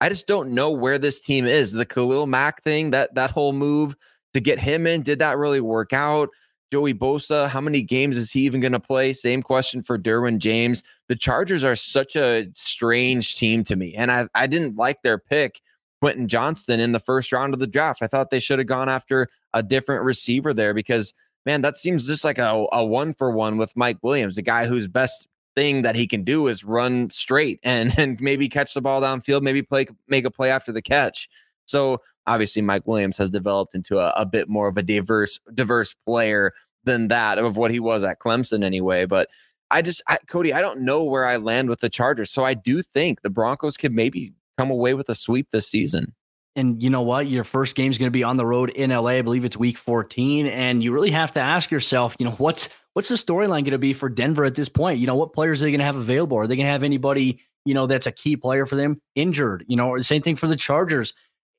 I 0.00 0.08
just 0.08 0.26
don't 0.26 0.50
know 0.52 0.70
where 0.70 0.98
this 0.98 1.20
team 1.20 1.46
is. 1.46 1.72
The 1.72 1.86
Khalil 1.86 2.26
Mack 2.26 2.62
thing, 2.62 2.90
that 2.90 3.14
that 3.14 3.30
whole 3.32 3.52
move 3.52 3.96
to 4.34 4.40
get 4.40 4.58
him 4.58 4.86
in, 4.86 5.02
did 5.02 5.20
that 5.20 5.38
really 5.38 5.60
work 5.60 5.92
out? 5.92 6.30
Joey 6.72 6.94
Bosa, 6.94 7.48
how 7.48 7.60
many 7.60 7.82
games 7.82 8.16
is 8.16 8.32
he 8.32 8.40
even 8.40 8.60
going 8.60 8.72
to 8.72 8.80
play? 8.80 9.12
Same 9.12 9.42
question 9.42 9.82
for 9.82 9.98
Derwin 9.98 10.38
James. 10.38 10.82
The 11.08 11.16
Chargers 11.16 11.62
are 11.62 11.76
such 11.76 12.16
a 12.16 12.48
strange 12.54 13.36
team 13.36 13.62
to 13.64 13.76
me. 13.76 13.94
And 13.94 14.10
I, 14.10 14.28
I 14.34 14.46
didn't 14.46 14.76
like 14.76 15.02
their 15.02 15.18
pick, 15.18 15.60
Quentin 16.00 16.26
Johnston, 16.26 16.80
in 16.80 16.92
the 16.92 17.00
first 17.00 17.30
round 17.30 17.54
of 17.54 17.60
the 17.60 17.68
draft. 17.68 18.02
I 18.02 18.08
thought 18.08 18.30
they 18.30 18.40
should 18.40 18.58
have 18.58 18.66
gone 18.66 18.88
after 18.88 19.28
a 19.54 19.62
different 19.62 20.04
receiver 20.04 20.52
there 20.52 20.74
because, 20.74 21.14
man, 21.44 21.62
that 21.62 21.76
seems 21.76 22.06
just 22.06 22.24
like 22.24 22.38
a, 22.38 22.66
a 22.72 22.84
one 22.84 23.14
for 23.14 23.30
one 23.30 23.58
with 23.58 23.76
Mike 23.76 23.98
Williams, 24.02 24.36
a 24.36 24.42
guy 24.42 24.66
whose 24.66 24.88
best 24.88 25.28
thing 25.54 25.82
that 25.82 25.96
he 25.96 26.06
can 26.06 26.24
do 26.24 26.48
is 26.48 26.64
run 26.64 27.10
straight 27.10 27.60
and, 27.62 27.92
and 27.98 28.20
maybe 28.20 28.48
catch 28.48 28.74
the 28.74 28.82
ball 28.82 29.00
downfield, 29.00 29.42
maybe 29.42 29.62
play 29.62 29.86
make 30.08 30.24
a 30.24 30.30
play 30.32 30.50
after 30.50 30.72
the 30.72 30.82
catch. 30.82 31.28
So 31.66 32.00
obviously 32.26 32.62
Mike 32.62 32.86
Williams 32.86 33.18
has 33.18 33.30
developed 33.30 33.74
into 33.74 33.98
a, 33.98 34.12
a 34.16 34.26
bit 34.26 34.48
more 34.48 34.68
of 34.68 34.76
a 34.76 34.82
diverse 34.82 35.38
diverse 35.54 35.94
player 36.06 36.52
than 36.84 37.08
that 37.08 37.38
of 37.38 37.56
what 37.56 37.70
he 37.70 37.80
was 37.80 38.02
at 38.04 38.20
Clemson 38.20 38.64
anyway. 38.64 39.06
But 39.06 39.28
I 39.70 39.82
just 39.82 40.02
I, 40.08 40.18
Cody, 40.28 40.52
I 40.52 40.62
don't 40.62 40.80
know 40.80 41.04
where 41.04 41.24
I 41.24 41.36
land 41.36 41.68
with 41.68 41.80
the 41.80 41.88
Chargers, 41.88 42.30
so 42.30 42.44
I 42.44 42.54
do 42.54 42.82
think 42.82 43.22
the 43.22 43.30
Broncos 43.30 43.76
could 43.76 43.92
maybe 43.92 44.32
come 44.56 44.70
away 44.70 44.94
with 44.94 45.08
a 45.08 45.14
sweep 45.14 45.50
this 45.50 45.68
season. 45.68 46.14
And 46.54 46.82
you 46.82 46.88
know 46.88 47.02
what? 47.02 47.28
Your 47.28 47.44
first 47.44 47.74
game 47.74 47.90
is 47.90 47.98
going 47.98 48.06
to 48.06 48.16
be 48.16 48.24
on 48.24 48.38
the 48.38 48.46
road 48.46 48.70
in 48.70 48.88
LA. 48.90 49.10
I 49.10 49.22
believe 49.22 49.44
it's 49.44 49.58
week 49.58 49.76
14. 49.76 50.46
And 50.46 50.82
you 50.82 50.90
really 50.90 51.10
have 51.10 51.32
to 51.32 51.40
ask 51.40 51.70
yourself, 51.70 52.16
you 52.18 52.24
know, 52.24 52.32
what's 52.32 52.70
what's 52.94 53.10
the 53.10 53.16
storyline 53.16 53.62
going 53.62 53.72
to 53.72 53.78
be 53.78 53.92
for 53.92 54.08
Denver 54.08 54.44
at 54.46 54.54
this 54.54 54.70
point? 54.70 54.98
You 54.98 55.06
know, 55.06 55.16
what 55.16 55.34
players 55.34 55.60
are 55.60 55.66
they 55.66 55.70
going 55.70 55.80
to 55.80 55.84
have 55.84 55.96
available? 55.96 56.38
Are 56.38 56.46
they 56.46 56.56
going 56.56 56.64
to 56.64 56.72
have 56.72 56.82
anybody, 56.82 57.40
you 57.66 57.74
know, 57.74 57.86
that's 57.86 58.06
a 58.06 58.12
key 58.12 58.36
player 58.36 58.64
for 58.64 58.76
them 58.76 59.02
injured? 59.14 59.66
You 59.68 59.76
know, 59.76 59.98
same 60.00 60.22
thing 60.22 60.36
for 60.36 60.46
the 60.46 60.56
Chargers 60.56 61.12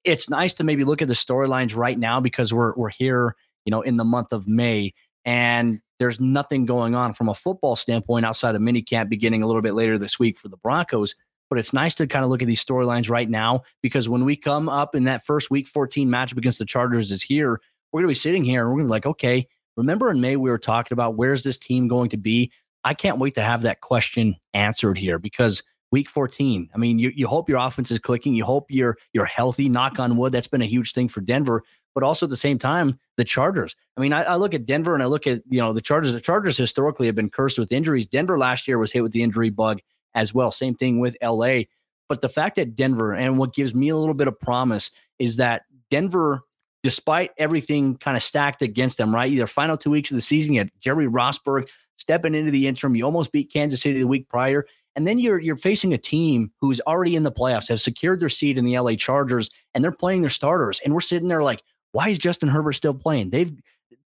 it's 0.07 0.29
nice 0.29 0.53
to 0.55 0.63
maybe 0.63 0.85
look 0.85 1.01
at 1.01 1.09
the 1.09 1.13
storylines 1.13 1.75
right 1.75 1.99
now 1.99 2.21
because 2.21 2.53
we're 2.53 2.73
we're 2.75 2.89
here, 2.89 3.35
you 3.65 3.71
know, 3.71 3.81
in 3.81 3.97
the 3.97 4.05
month 4.05 4.31
of 4.31 4.47
May, 4.47 4.93
and 5.25 5.81
there's 5.99 6.19
nothing 6.19 6.65
going 6.65 6.95
on 6.95 7.13
from 7.13 7.27
a 7.27 7.33
football 7.33 7.75
standpoint 7.75 8.25
outside 8.25 8.55
of 8.55 8.61
minicamp 8.61 9.09
beginning 9.09 9.43
a 9.43 9.47
little 9.47 9.61
bit 9.61 9.73
later 9.73 9.97
this 9.97 10.17
week 10.17 10.39
for 10.39 10.47
the 10.47 10.57
Broncos. 10.57 11.15
But 11.49 11.59
it's 11.59 11.73
nice 11.73 11.95
to 11.95 12.07
kind 12.07 12.23
of 12.23 12.31
look 12.31 12.41
at 12.41 12.47
these 12.47 12.63
storylines 12.63 13.09
right 13.09 13.29
now 13.29 13.63
because 13.81 14.07
when 14.07 14.25
we 14.25 14.35
come 14.35 14.69
up 14.69 14.95
in 14.95 15.05
that 15.05 15.25
first 15.25 15.49
week 15.49 15.67
14 15.67 16.07
matchup 16.07 16.37
against 16.37 16.59
the 16.59 16.65
Chargers 16.65 17.11
is 17.11 17.23
here, 17.23 17.59
we're 17.91 18.01
gonna 18.01 18.09
be 18.09 18.13
sitting 18.13 18.43
here 18.43 18.61
and 18.61 18.69
we're 18.71 18.79
gonna 18.79 18.87
be 18.87 18.91
like, 18.91 19.05
okay, 19.05 19.47
remember 19.75 20.09
in 20.09 20.21
May 20.21 20.37
we 20.37 20.49
were 20.49 20.57
talking 20.57 20.95
about 20.95 21.15
where's 21.15 21.43
this 21.43 21.57
team 21.57 21.87
going 21.87 22.09
to 22.09 22.17
be? 22.17 22.51
I 22.83 22.93
can't 22.93 23.19
wait 23.19 23.35
to 23.35 23.41
have 23.41 23.63
that 23.63 23.81
question 23.81 24.35
answered 24.53 24.97
here 24.97 25.19
because 25.19 25.63
week 25.91 26.09
14. 26.09 26.69
I 26.73 26.77
mean, 26.77 26.99
you, 26.99 27.11
you 27.15 27.27
hope 27.27 27.49
your 27.49 27.59
offense 27.59 27.91
is 27.91 27.99
clicking. 27.99 28.33
You 28.33 28.45
hope 28.45 28.65
you're 28.69 28.97
you're 29.13 29.25
healthy. 29.25 29.69
Knock 29.69 29.99
on 29.99 30.17
wood. 30.17 30.33
That's 30.33 30.47
been 30.47 30.61
a 30.61 30.65
huge 30.65 30.93
thing 30.93 31.07
for 31.07 31.21
Denver. 31.21 31.63
But 31.95 32.03
also 32.03 32.25
at 32.25 32.29
the 32.29 32.37
same 32.37 32.59
time, 32.59 32.99
the 33.15 33.23
Chargers. 33.23 33.75
I 33.95 34.01
mean, 34.01 34.13
I, 34.13 34.23
I 34.23 34.35
look 34.35 34.53
at 34.53 34.65
Denver 34.65 34.93
and 34.93 35.01
I 35.01 35.07
look 35.07 35.25
at 35.25 35.41
you 35.49 35.59
know 35.59 35.73
the 35.73 35.81
Chargers. 35.81 36.13
The 36.13 36.21
Chargers 36.21 36.57
historically 36.57 37.07
have 37.07 37.15
been 37.15 37.29
cursed 37.29 37.57
with 37.57 37.71
injuries. 37.71 38.05
Denver 38.05 38.37
last 38.37 38.67
year 38.67 38.77
was 38.77 38.91
hit 38.91 39.01
with 39.01 39.13
the 39.13 39.23
injury 39.23 39.49
bug 39.49 39.79
as 40.13 40.33
well. 40.33 40.51
Same 40.51 40.75
thing 40.75 40.99
with 40.99 41.15
LA. 41.21 41.61
But 42.09 42.21
the 42.21 42.29
fact 42.29 42.55
that 42.55 42.75
Denver 42.75 43.13
and 43.13 43.37
what 43.37 43.53
gives 43.53 43.75
me 43.75 43.89
a 43.89 43.97
little 43.97 44.13
bit 44.13 44.27
of 44.27 44.39
promise 44.39 44.91
is 45.19 45.37
that 45.37 45.63
Denver, 45.91 46.41
despite 46.83 47.31
everything 47.37 47.97
kind 47.97 48.15
of 48.15 48.23
stacked 48.23 48.61
against 48.61 48.97
them, 48.97 49.13
right? 49.13 49.31
Either 49.31 49.47
final 49.47 49.77
two 49.77 49.89
weeks 49.89 50.11
of 50.11 50.15
the 50.15 50.21
season, 50.21 50.53
you 50.53 50.59
had 50.59 50.71
Jerry 50.79 51.07
Rosburg 51.07 51.67
stepping 51.97 52.35
into 52.35 52.51
the 52.51 52.67
interim. 52.67 52.95
You 52.95 53.03
almost 53.03 53.31
beat 53.31 53.51
Kansas 53.51 53.81
City 53.81 53.99
the 53.99 54.07
week 54.07 54.29
prior. 54.29 54.65
And 54.97 55.05
then 55.05 55.19
you're 55.19 55.39
you're 55.39 55.55
facing 55.55 55.93
a 55.93 55.97
team 55.97 56.51
who's 56.59 56.81
already 56.81 57.15
in 57.15 57.23
the 57.23 57.31
playoffs, 57.31 57.69
have 57.69 57.79
secured 57.79 58.19
their 58.19 58.29
seat 58.29 58.57
in 58.57 58.65
the 58.65 58.77
LA 58.77 58.95
Chargers, 58.95 59.49
and 59.73 59.83
they're 59.83 59.91
playing 59.91 60.21
their 60.21 60.31
starters. 60.31 60.81
And 60.83 60.93
we're 60.93 61.01
sitting 61.01 61.27
there 61.27 61.43
like, 61.43 61.63
why 61.91 62.09
is 62.09 62.17
Justin 62.17 62.49
Herbert 62.49 62.73
still 62.73 62.95
playing? 62.95 63.29
They've 63.29 63.53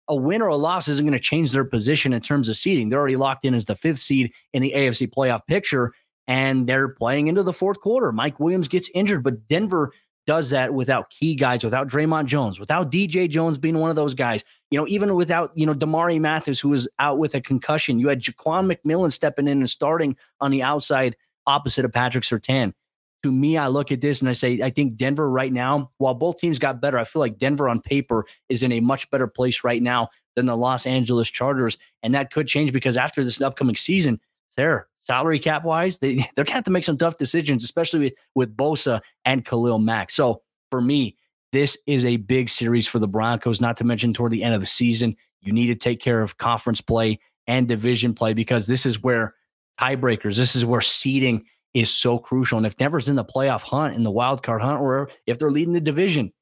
a 0.09 0.15
win 0.15 0.41
or 0.41 0.47
a 0.47 0.55
loss 0.57 0.89
isn't 0.89 1.05
going 1.05 1.17
to 1.17 1.19
change 1.19 1.53
their 1.53 1.63
position 1.63 2.11
in 2.11 2.21
terms 2.21 2.49
of 2.49 2.57
seeding. 2.57 2.89
They're 2.89 2.99
already 2.99 3.15
locked 3.15 3.45
in 3.45 3.53
as 3.53 3.65
the 3.65 3.75
fifth 3.75 3.99
seed 3.99 4.33
in 4.51 4.61
the 4.61 4.73
AFC 4.75 5.09
playoff 5.09 5.47
picture, 5.47 5.93
and 6.27 6.67
they're 6.67 6.89
playing 6.89 7.27
into 7.27 7.43
the 7.43 7.53
fourth 7.53 7.79
quarter. 7.79 8.11
Mike 8.11 8.37
Williams 8.39 8.67
gets 8.67 8.89
injured, 8.93 9.23
but 9.23 9.47
Denver 9.47 9.93
does 10.25 10.49
that 10.51 10.73
without 10.73 11.09
key 11.09 11.35
guys, 11.35 11.63
without 11.63 11.87
Dre'Mont 11.87 12.25
Jones, 12.25 12.59
without 12.59 12.91
DJ 12.91 13.29
Jones 13.29 13.57
being 13.57 13.77
one 13.77 13.89
of 13.89 13.95
those 13.95 14.13
guys. 14.13 14.43
You 14.73 14.79
know, 14.79 14.87
even 14.87 15.13
without, 15.13 15.51
you 15.53 15.67
know, 15.67 15.75
Damari 15.75 16.19
Mathis, 16.19 16.59
who 16.59 16.69
was 16.69 16.87
out 16.97 17.19
with 17.19 17.35
a 17.35 17.41
concussion. 17.41 17.99
You 17.99 18.07
had 18.07 18.21
Ja'Quan 18.21 18.75
McMillian 18.75 19.11
stepping 19.11 19.47
in 19.47 19.59
and 19.59 19.69
starting 19.69 20.17
on 20.41 20.49
the 20.49 20.63
outside 20.63 21.15
opposite 21.45 21.85
of 21.85 21.93
Patrick 21.93 22.23
Surtain. 22.23 22.73
To 23.21 23.31
me, 23.31 23.55
I 23.55 23.67
look 23.67 23.91
at 23.91 24.01
this 24.01 24.19
and 24.19 24.27
I 24.27 24.33
say, 24.33 24.63
I 24.63 24.71
think 24.71 24.95
Denver 24.95 25.29
right 25.29 25.53
now, 25.53 25.91
while 25.99 26.15
both 26.15 26.39
teams 26.39 26.57
got 26.57 26.81
better, 26.81 26.97
I 26.97 27.03
feel 27.03 27.19
like 27.19 27.37
Denver 27.37 27.69
on 27.69 27.81
paper 27.81 28.25
is 28.49 28.63
in 28.63 28.71
a 28.71 28.79
much 28.79 29.07
better 29.11 29.27
place 29.27 29.63
right 29.63 29.79
now 29.79 30.07
than 30.35 30.47
the 30.47 30.57
Los 30.57 30.87
Angeles 30.87 31.29
Chargers. 31.29 31.77
And 32.01 32.15
that 32.15 32.33
could 32.33 32.47
change 32.47 32.73
because 32.73 32.97
after 32.97 33.23
this 33.23 33.39
upcoming 33.39 33.75
season, 33.75 34.19
there, 34.57 34.87
salary 35.03 35.37
cap 35.37 35.65
wise, 35.65 35.99
they 35.99 36.15
they're 36.35 36.45
gonna 36.45 36.55
have 36.55 36.63
to 36.63 36.71
make 36.71 36.83
some 36.83 36.97
tough 36.97 37.19
decisions, 37.19 37.63
especially 37.63 37.99
with, 37.99 38.13
with 38.33 38.57
Bosa 38.57 39.01
and 39.23 39.45
Khalil 39.45 39.77
Mack. 39.77 40.09
So 40.09 40.41
for 40.71 40.81
me, 40.81 41.15
this 41.53 41.77
is 41.85 42.03
a 42.03 42.17
big 42.17 42.49
series 42.49 42.87
for 42.87 42.97
the 42.97 43.07
Broncos, 43.07 43.61
not 43.61 43.77
to 43.77 43.83
mention 43.83 44.11
toward 44.11 44.31
the 44.31 44.43
end 44.43 44.55
of 44.55 44.59
the 44.59 44.67
season. 44.67 45.15
You 45.39 45.53
need 45.53 45.67
to 45.67 45.75
take 45.75 46.01
care 46.01 46.21
of 46.21 46.39
conference 46.39 46.81
play 46.81 47.19
and 47.45 47.67
division 47.67 48.15
play 48.15 48.33
because 48.33 48.65
this 48.65 48.87
is 48.87 49.03
where 49.03 49.35
tiebreakers, 49.79 50.35
this 50.35 50.55
is 50.55 50.65
where 50.65 50.81
seeding 50.81 51.45
is 51.75 51.91
so 51.91 52.17
crucial. 52.17 52.57
And 52.57 52.65
if 52.65 52.75
Denver's 52.75 53.07
in 53.07 53.15
the 53.15 53.23
playoff 53.23 53.61
hunt, 53.61 53.95
in 53.95 54.01
the 54.01 54.11
wild 54.11 54.41
card 54.41 54.63
hunt, 54.63 54.81
or 54.81 55.09
if 55.27 55.37
they're 55.37 55.51
leading 55.51 55.73
the 55.73 55.79
division, 55.79 56.33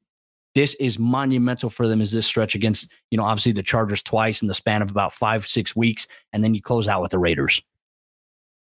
this 0.56 0.76
is 0.76 0.98
monumental 0.98 1.70
for 1.70 1.90
them 1.90 2.00
as 2.00 2.14
this 2.14 2.26
stretch 2.26 2.56
against, 2.56 2.90
you 3.10 3.18
know, 3.18 3.26
obviously 3.26 3.52
the 3.52 3.64
Chargers 3.64 4.02
twice 4.02 4.42
in 4.42 4.48
the 4.48 4.54
span 4.54 4.82
of 4.82 4.90
about 4.90 5.12
five, 5.12 5.46
six 5.46 5.76
weeks. 5.76 6.08
And 6.32 6.42
then 6.42 6.54
you 6.54 6.62
close 6.62 6.88
out 6.88 7.02
with 7.02 7.12
the 7.12 7.20
Raiders. 7.20 7.62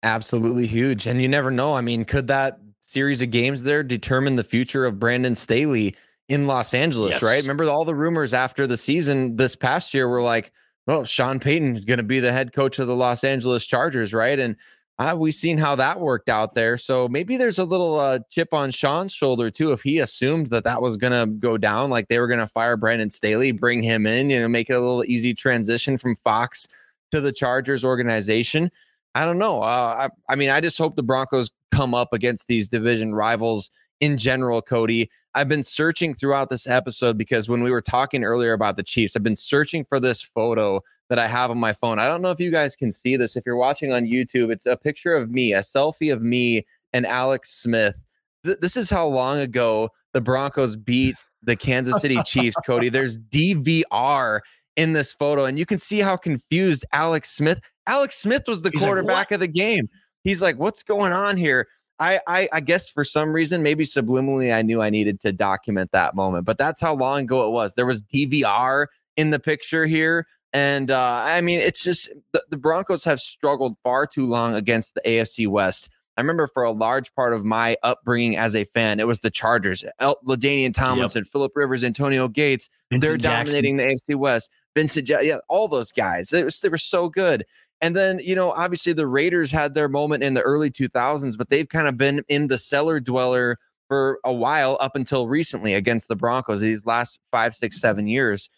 Absolutely 0.05 0.67
huge. 0.67 1.09
And 1.09 1.21
you 1.21 1.27
never 1.27 1.51
know. 1.51 1.75
I 1.75 1.81
mean, 1.81 2.05
could 2.05 2.29
that 2.29 2.61
series 2.83 3.21
of 3.21 3.33
games 3.33 3.65
there 3.65 3.83
determine 3.83 4.37
the 4.37 4.45
future 4.45 4.87
of 4.87 5.01
Brandon 5.01 5.35
Staley 5.35 5.97
in 6.29 6.47
Los 6.47 6.75
Angeles, 6.75 7.15
yes. 7.15 7.23
right? 7.23 7.41
Remember 7.41 7.65
all 7.65 7.85
the 7.85 7.95
rumors 7.95 8.35
after 8.35 8.67
the 8.67 8.77
season 8.77 9.37
this 9.37 9.55
past 9.55 9.95
year 9.95 10.09
were 10.09 10.23
like, 10.23 10.53
well, 10.87 11.05
Sean 11.05 11.41
Payton 11.41 11.77
is 11.77 11.85
going 11.85 11.99
to 11.99 12.05
be 12.05 12.21
the 12.21 12.33
head 12.33 12.53
coach 12.53 12.79
of 12.79 12.87
the 12.87 12.97
Los 12.97 13.25
Angeles 13.25 13.67
Chargers, 13.67 14.13
right? 14.13 14.39
And 14.39 14.57
uh, 14.99 15.15
we've 15.19 15.35
seen 15.35 15.59
how 15.59 15.75
that 15.77 16.01
worked 16.01 16.29
out 16.29 16.55
there. 16.55 16.79
So 16.79 17.07
maybe 17.09 17.37
there's 17.37 17.59
a 17.59 17.65
little 17.65 17.99
uh, 17.99 18.21
chip 18.31 18.55
on 18.55 18.71
Sean's 18.71 19.13
shoulder 19.13 19.51
too. 19.51 19.73
If 19.73 19.83
he 19.83 19.99
assumed 19.99 20.49
that 20.49 20.65
that 20.65 20.81
was 20.81 20.97
going 20.97 21.13
to 21.13 21.31
go 21.39 21.59
down, 21.59 21.91
like 21.91 22.09
they 22.09 22.19
were 22.19 22.29
going 22.29 22.41
to 22.41 22.49
fire 22.49 22.77
Brandon 22.77 23.11
Staley, 23.11 23.53
bring 23.53 23.83
him 23.83 24.07
in, 24.07 24.31
you 24.31 24.41
know, 24.41 24.49
make 24.49 24.71
it 24.71 24.75
a 24.75 24.81
little 24.81 25.05
easy 25.05 25.35
transition 25.35 25.99
from 25.99 26.17
Fox 26.17 26.67
to 27.11 27.21
the 27.21 27.33
Chargers 27.33 27.85
organization. 27.85 28.71
I 29.15 29.25
don't 29.25 29.39
know. 29.39 29.61
Uh, 29.61 30.09
I, 30.09 30.33
I 30.33 30.37
mean, 30.37 30.51
I 30.51 30.61
just 30.61 30.79
hope 30.79 30.97
the 30.97 31.03
Broncos 31.03 31.51
come 31.73 31.95
up 31.95 32.13
against 32.13 32.49
these 32.49 32.69
division 32.69 33.15
rivals 33.15 33.71
in 34.01 34.17
general, 34.17 34.63
Cody. 34.63 35.11
I've 35.37 35.49
been 35.49 35.63
searching 35.63 36.15
throughout 36.15 36.49
this 36.49 36.67
episode 36.67 37.19
because 37.19 37.47
when 37.47 37.63
we 37.63 37.71
were 37.71 37.83
talking 37.83 38.25
earlier 38.25 38.55
about 38.55 38.79
the 38.79 38.83
Chiefs, 38.83 39.15
I've 39.15 39.23
been 39.23 39.37
searching 39.37 39.85
for 39.85 40.01
this 40.01 40.23
photo 40.23 40.81
that 41.11 41.19
I 41.19 41.27
have 41.29 41.51
on 41.51 41.59
my 41.59 41.75
phone. 41.75 41.99
I 41.99 42.09
don't 42.09 42.23
know 42.23 42.31
if 42.31 42.41
you 42.41 42.51
guys 42.51 42.75
can 42.75 42.91
see 42.91 43.19
this. 43.19 43.37
If 43.37 43.45
you're 43.45 43.57
watching 43.57 43.93
on 43.93 44.07
YouTube, 44.07 44.51
it's 44.51 44.65
a 44.65 44.79
picture 44.79 45.15
of 45.15 45.31
me, 45.31 45.53
a 45.53 45.59
selfie 45.59 46.11
of 46.11 46.23
me 46.23 46.65
and 46.95 47.07
Alex 47.07 47.53
Smith. 47.53 48.01
Th- 48.47 48.57
this 48.63 48.79
is 48.79 48.89
how 48.89 49.07
long 49.07 49.39
ago 49.39 49.91
the 50.15 50.23
Broncos 50.23 50.75
beat 50.75 51.23
the 51.43 51.55
Kansas 51.55 52.01
City 52.01 52.19
Chiefs, 52.25 52.57
Cody. 52.65 52.89
There's 52.89 53.19
DVR 53.31 54.41
in 54.77 54.95
this 54.95 55.13
photo, 55.13 55.45
and 55.45 55.59
you 55.59 55.67
can 55.67 55.79
see 55.79 55.99
how 55.99 56.17
confused 56.17 56.87
Alex 56.95 57.31
Smith. 57.31 57.61
Alex 57.87 58.17
Smith 58.17 58.45
was 58.49 58.63
the 58.63 58.71
He's 58.71 58.81
quarterback 58.81 59.17
like, 59.17 59.33
of 59.33 59.41
the 59.41 59.49
game. 59.49 59.91
He's 60.25 60.41
like, 60.41 60.57
"What's 60.59 60.83
going 60.83 61.13
on 61.13 61.37
here?" 61.37 61.69
I, 61.99 62.21
I, 62.27 62.49
I 62.53 62.61
guess 62.61 62.91
for 62.91 63.05
some 63.05 63.33
reason, 63.33 63.63
maybe 63.63 63.85
subliminally, 63.85 64.55
I 64.55 64.63
knew 64.63 64.83
I 64.83 64.91
needed 64.91 65.21
to 65.21 65.33
document 65.33 65.93
that 65.93 66.15
moment. 66.15 66.45
But 66.45 66.59
that's 66.59 66.81
how 66.81 66.95
long 66.95 67.23
ago 67.23 67.49
it 67.49 67.53
was. 67.53 67.75
There 67.75 67.87
was 67.87 68.03
DVR 68.03 68.87
in 69.17 69.31
the 69.31 69.39
picture 69.39 69.87
here. 69.87 70.27
And 70.53 70.91
uh, 70.91 71.23
I 71.25 71.41
mean, 71.41 71.61
it's 71.61 71.83
just 71.83 72.11
the, 72.33 72.43
the, 72.51 72.57
Broncos 72.57 73.05
have 73.05 73.21
struggled 73.21 73.77
far 73.83 74.07
too 74.07 74.27
long 74.27 74.55
against 74.55 74.95
the 74.95 75.03
AFC 75.03 75.47
West. 75.49 75.91
I 76.17 76.23
remember 76.23 76.47
for 76.47 76.63
a 76.63 76.71
large 76.71 77.15
part 77.15 77.35
of 77.35 77.45
my 77.45 77.77
upbringing 77.83 78.39
as 78.39 78.55
a 78.57 78.65
fan, 78.65 78.99
it 78.99 79.07
was 79.07 79.19
the 79.19 79.31
Chargers, 79.31 79.85
El- 79.99 80.19
LaDainian 80.27 80.73
Tomlinson, 80.73 81.25
yep. 81.25 81.31
Philip 81.31 81.53
Rivers, 81.55 81.85
Antonio 81.85 82.27
Gates. 82.27 82.71
Vincent 82.91 83.03
they're 83.03 83.19
dominating 83.19 83.77
Jackson. 83.77 83.97
the 84.07 84.15
AFC 84.15 84.19
West. 84.19 84.51
Vincent, 84.75 85.09
yeah, 85.09 85.39
all 85.49 85.69
those 85.69 85.93
guys. 85.93 86.31
They, 86.31 86.43
was, 86.43 86.59
they 86.61 86.71
were 86.71 86.79
so 86.79 87.11
good. 87.11 87.45
And 87.81 87.95
then, 87.95 88.21
you 88.23 88.35
know, 88.35 88.53
obviously 88.53 88.93
the 88.93 89.07
Raiders 89.07 89.51
had 89.51 89.75
their 89.75 89.89
moment 89.89 90.23
in 90.23 90.35
the 90.35 90.43
early 90.43 90.71
2000s, 90.71 91.37
but 91.37 91.51
they've 91.51 91.69
kind 91.69 91.89
of 91.89 91.97
been 91.97 92.23
in 92.29 92.49
the 92.49 92.59
cellar 92.59 93.01
dweller 93.01 93.59
for 93.89 94.19
a 94.25 94.33
while 94.33 94.79
up 94.81 94.97
until 94.97 95.29
recently 95.29 95.75
against 95.75 96.09
the 96.09 96.17
Broncos 96.17 96.61
these 96.61 96.87
last 96.87 97.21
five, 97.31 97.55
six, 97.55 97.81
seven 97.81 98.07
years 98.09 98.49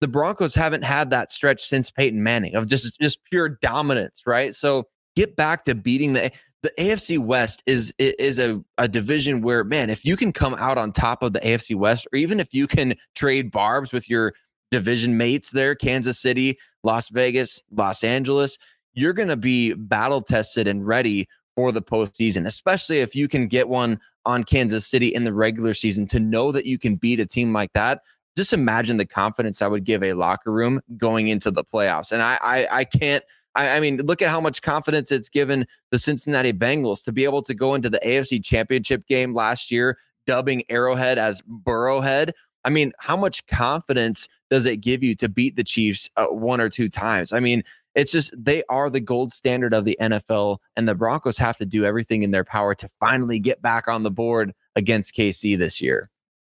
the 0.00 0.08
Broncos 0.08 0.54
haven't 0.54 0.84
had 0.84 1.10
that 1.10 1.32
stretch 1.32 1.62
since 1.62 1.90
Peyton 1.90 2.22
Manning 2.22 2.54
of 2.54 2.66
just 2.66 2.98
just 3.00 3.24
pure 3.24 3.48
dominance, 3.48 4.22
right? 4.26 4.54
So 4.54 4.84
get 5.16 5.36
back 5.36 5.64
to 5.64 5.74
beating 5.74 6.12
the 6.12 6.30
the 6.62 6.70
AFC 6.78 7.18
West 7.18 7.62
is 7.66 7.92
is 7.98 8.38
a, 8.38 8.62
a 8.78 8.88
division 8.88 9.42
where 9.42 9.64
man, 9.64 9.90
if 9.90 10.04
you 10.04 10.16
can 10.16 10.32
come 10.32 10.54
out 10.54 10.78
on 10.78 10.92
top 10.92 11.22
of 11.22 11.32
the 11.32 11.40
AFC 11.40 11.74
West, 11.74 12.06
or 12.12 12.16
even 12.16 12.40
if 12.40 12.52
you 12.52 12.66
can 12.66 12.94
trade 13.14 13.50
barbs 13.50 13.92
with 13.92 14.08
your 14.08 14.34
division 14.70 15.16
mates 15.16 15.50
there, 15.50 15.74
Kansas 15.74 16.18
City, 16.18 16.58
Las 16.82 17.08
Vegas, 17.08 17.62
Los 17.70 18.04
Angeles, 18.04 18.58
you're 18.94 19.12
going 19.12 19.28
to 19.28 19.36
be 19.36 19.74
battle 19.74 20.20
tested 20.20 20.66
and 20.66 20.86
ready 20.86 21.28
for 21.54 21.72
the 21.72 21.82
postseason, 21.82 22.46
especially 22.46 22.98
if 22.98 23.14
you 23.14 23.28
can 23.28 23.46
get 23.48 23.68
one 23.68 24.00
on 24.24 24.44
Kansas 24.44 24.86
City 24.86 25.08
in 25.08 25.24
the 25.24 25.32
regular 25.32 25.74
season 25.74 26.06
to 26.08 26.20
know 26.20 26.52
that 26.52 26.66
you 26.66 26.78
can 26.78 26.96
beat 26.96 27.20
a 27.20 27.26
team 27.26 27.52
like 27.52 27.72
that 27.72 28.00
just 28.38 28.52
imagine 28.52 28.98
the 28.98 29.04
confidence 29.04 29.60
I 29.60 29.66
would 29.66 29.82
give 29.82 30.04
a 30.04 30.12
locker 30.12 30.52
room 30.52 30.80
going 30.96 31.26
into 31.26 31.50
the 31.50 31.64
playoffs. 31.64 32.12
And 32.12 32.22
I 32.22 32.38
I, 32.40 32.66
I 32.70 32.84
can't 32.84 33.24
I, 33.56 33.70
I, 33.70 33.80
mean, 33.80 33.96
look 34.04 34.22
at 34.22 34.28
how 34.28 34.40
much 34.40 34.62
confidence 34.62 35.10
it's 35.10 35.28
given 35.28 35.66
the 35.90 35.98
Cincinnati 35.98 36.52
Bengals 36.52 37.02
to 37.04 37.12
be 37.12 37.24
able 37.24 37.42
to 37.42 37.54
go 37.54 37.74
into 37.74 37.90
the 37.90 37.98
AFC 38.06 38.44
championship 38.44 39.04
game 39.08 39.34
last 39.34 39.72
year, 39.72 39.98
dubbing 40.26 40.62
Arrowhead 40.68 41.18
as 41.18 41.42
Burrowhead. 41.42 42.30
I 42.64 42.70
mean, 42.70 42.92
how 42.98 43.16
much 43.16 43.44
confidence 43.48 44.28
does 44.50 44.66
it 44.66 44.78
give 44.78 45.02
you 45.02 45.14
to 45.16 45.28
beat 45.28 45.56
the 45.56 45.64
Chiefs 45.64 46.10
uh, 46.16 46.26
one 46.26 46.60
or 46.60 46.68
two 46.68 46.88
times? 46.88 47.32
I 47.32 47.40
mean, 47.40 47.62
it's 47.94 48.12
just 48.12 48.32
they 48.42 48.62
are 48.68 48.90
the 48.90 49.00
gold 49.00 49.32
standard 49.32 49.74
of 49.74 49.84
the 49.84 49.96
NFL, 50.00 50.58
and 50.76 50.88
the 50.88 50.94
Broncos 50.94 51.38
have 51.38 51.56
to 51.56 51.66
do 51.66 51.84
everything 51.84 52.22
in 52.22 52.30
their 52.30 52.44
power 52.44 52.74
to 52.76 52.88
finally 53.00 53.38
get 53.38 53.60
back 53.60 53.88
on 53.88 54.02
the 54.02 54.10
board 54.10 54.52
against 54.76 55.14
KC 55.14 55.58
this 55.58 55.80
year. 55.80 56.08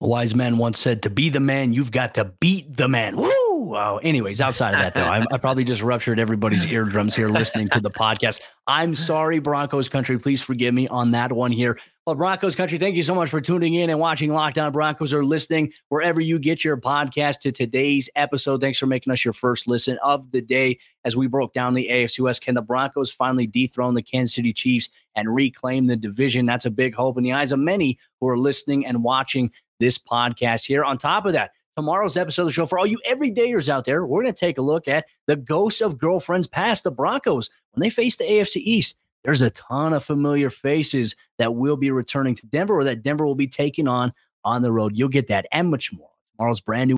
A 0.02 0.06
wise 0.06 0.34
man 0.34 0.58
once 0.58 0.78
said, 0.78 1.02
"To 1.02 1.10
be 1.10 1.28
the 1.28 1.40
man, 1.40 1.72
you've 1.72 1.92
got 1.92 2.14
to 2.14 2.32
beat 2.40 2.76
the 2.76 2.88
man." 2.88 3.16
Woo! 3.16 3.39
Wow. 3.60 3.98
Anyways, 3.98 4.40
outside 4.40 4.72
of 4.72 4.80
that, 4.80 4.94
though, 4.94 5.04
I, 5.04 5.22
I 5.30 5.36
probably 5.36 5.64
just 5.64 5.82
ruptured 5.82 6.18
everybody's 6.18 6.64
eardrums 6.72 7.14
here 7.14 7.28
listening 7.28 7.68
to 7.68 7.80
the 7.80 7.90
podcast. 7.90 8.40
I'm 8.66 8.94
sorry, 8.94 9.38
Broncos 9.38 9.90
country. 9.90 10.18
Please 10.18 10.40
forgive 10.40 10.72
me 10.72 10.88
on 10.88 11.10
that 11.10 11.30
one 11.30 11.52
here. 11.52 11.78
Well, 12.06 12.16
Broncos 12.16 12.56
country, 12.56 12.78
thank 12.78 12.96
you 12.96 13.02
so 13.02 13.14
much 13.14 13.28
for 13.28 13.38
tuning 13.38 13.74
in 13.74 13.90
and 13.90 13.98
watching 13.98 14.32
Locked 14.32 14.56
On 14.56 14.72
Broncos 14.72 15.12
or 15.12 15.26
listening 15.26 15.74
wherever 15.90 16.22
you 16.22 16.38
get 16.38 16.64
your 16.64 16.78
podcast 16.78 17.40
to 17.40 17.52
today's 17.52 18.08
episode. 18.16 18.62
Thanks 18.62 18.78
for 18.78 18.86
making 18.86 19.12
us 19.12 19.26
your 19.26 19.34
first 19.34 19.68
listen 19.68 19.98
of 20.02 20.32
the 20.32 20.40
day 20.40 20.78
as 21.04 21.14
we 21.14 21.26
broke 21.26 21.52
down 21.52 21.74
the 21.74 21.88
AFC 21.90 22.20
West. 22.20 22.40
Can 22.40 22.54
the 22.54 22.62
Broncos 22.62 23.12
finally 23.12 23.46
dethrone 23.46 23.92
the 23.92 24.02
Kansas 24.02 24.34
City 24.34 24.54
Chiefs 24.54 24.88
and 25.14 25.34
reclaim 25.34 25.86
the 25.86 25.96
division? 25.96 26.46
That's 26.46 26.64
a 26.64 26.70
big 26.70 26.94
hope 26.94 27.18
in 27.18 27.24
the 27.24 27.34
eyes 27.34 27.52
of 27.52 27.58
many 27.58 27.98
who 28.20 28.28
are 28.28 28.38
listening 28.38 28.86
and 28.86 29.04
watching 29.04 29.50
this 29.80 29.98
podcast 29.98 30.66
here. 30.66 30.82
On 30.82 30.96
top 30.96 31.26
of 31.26 31.34
that, 31.34 31.50
tomorrow's 31.80 32.18
episode 32.18 32.42
of 32.42 32.48
the 32.48 32.52
show 32.52 32.66
for 32.66 32.78
all 32.78 32.86
you 32.86 33.00
everydayers 33.10 33.66
out 33.66 33.86
there, 33.86 34.04
we're 34.04 34.22
going 34.22 34.34
to 34.34 34.38
take 34.38 34.58
a 34.58 34.62
look 34.62 34.86
at 34.86 35.06
the 35.26 35.36
ghosts 35.36 35.80
of 35.80 35.96
girlfriends 35.96 36.46
past 36.46 36.84
the 36.84 36.90
Broncos 36.90 37.48
when 37.72 37.80
they 37.80 37.88
face 37.88 38.18
the 38.18 38.24
AFC 38.24 38.56
East. 38.56 38.96
There's 39.24 39.40
a 39.40 39.48
ton 39.48 39.94
of 39.94 40.04
familiar 40.04 40.50
faces 40.50 41.16
that 41.38 41.54
will 41.54 41.78
be 41.78 41.90
returning 41.90 42.34
to 42.34 42.46
Denver 42.46 42.78
or 42.78 42.84
that 42.84 43.02
Denver 43.02 43.24
will 43.24 43.34
be 43.34 43.46
taking 43.46 43.88
on 43.88 44.12
on 44.44 44.60
the 44.60 44.72
road. 44.72 44.92
You'll 44.94 45.08
get 45.08 45.28
that 45.28 45.46
and 45.52 45.70
much 45.70 45.90
more. 45.90 46.10
Tomorrow's 46.36 46.60
brand 46.60 46.88
new 46.88 46.96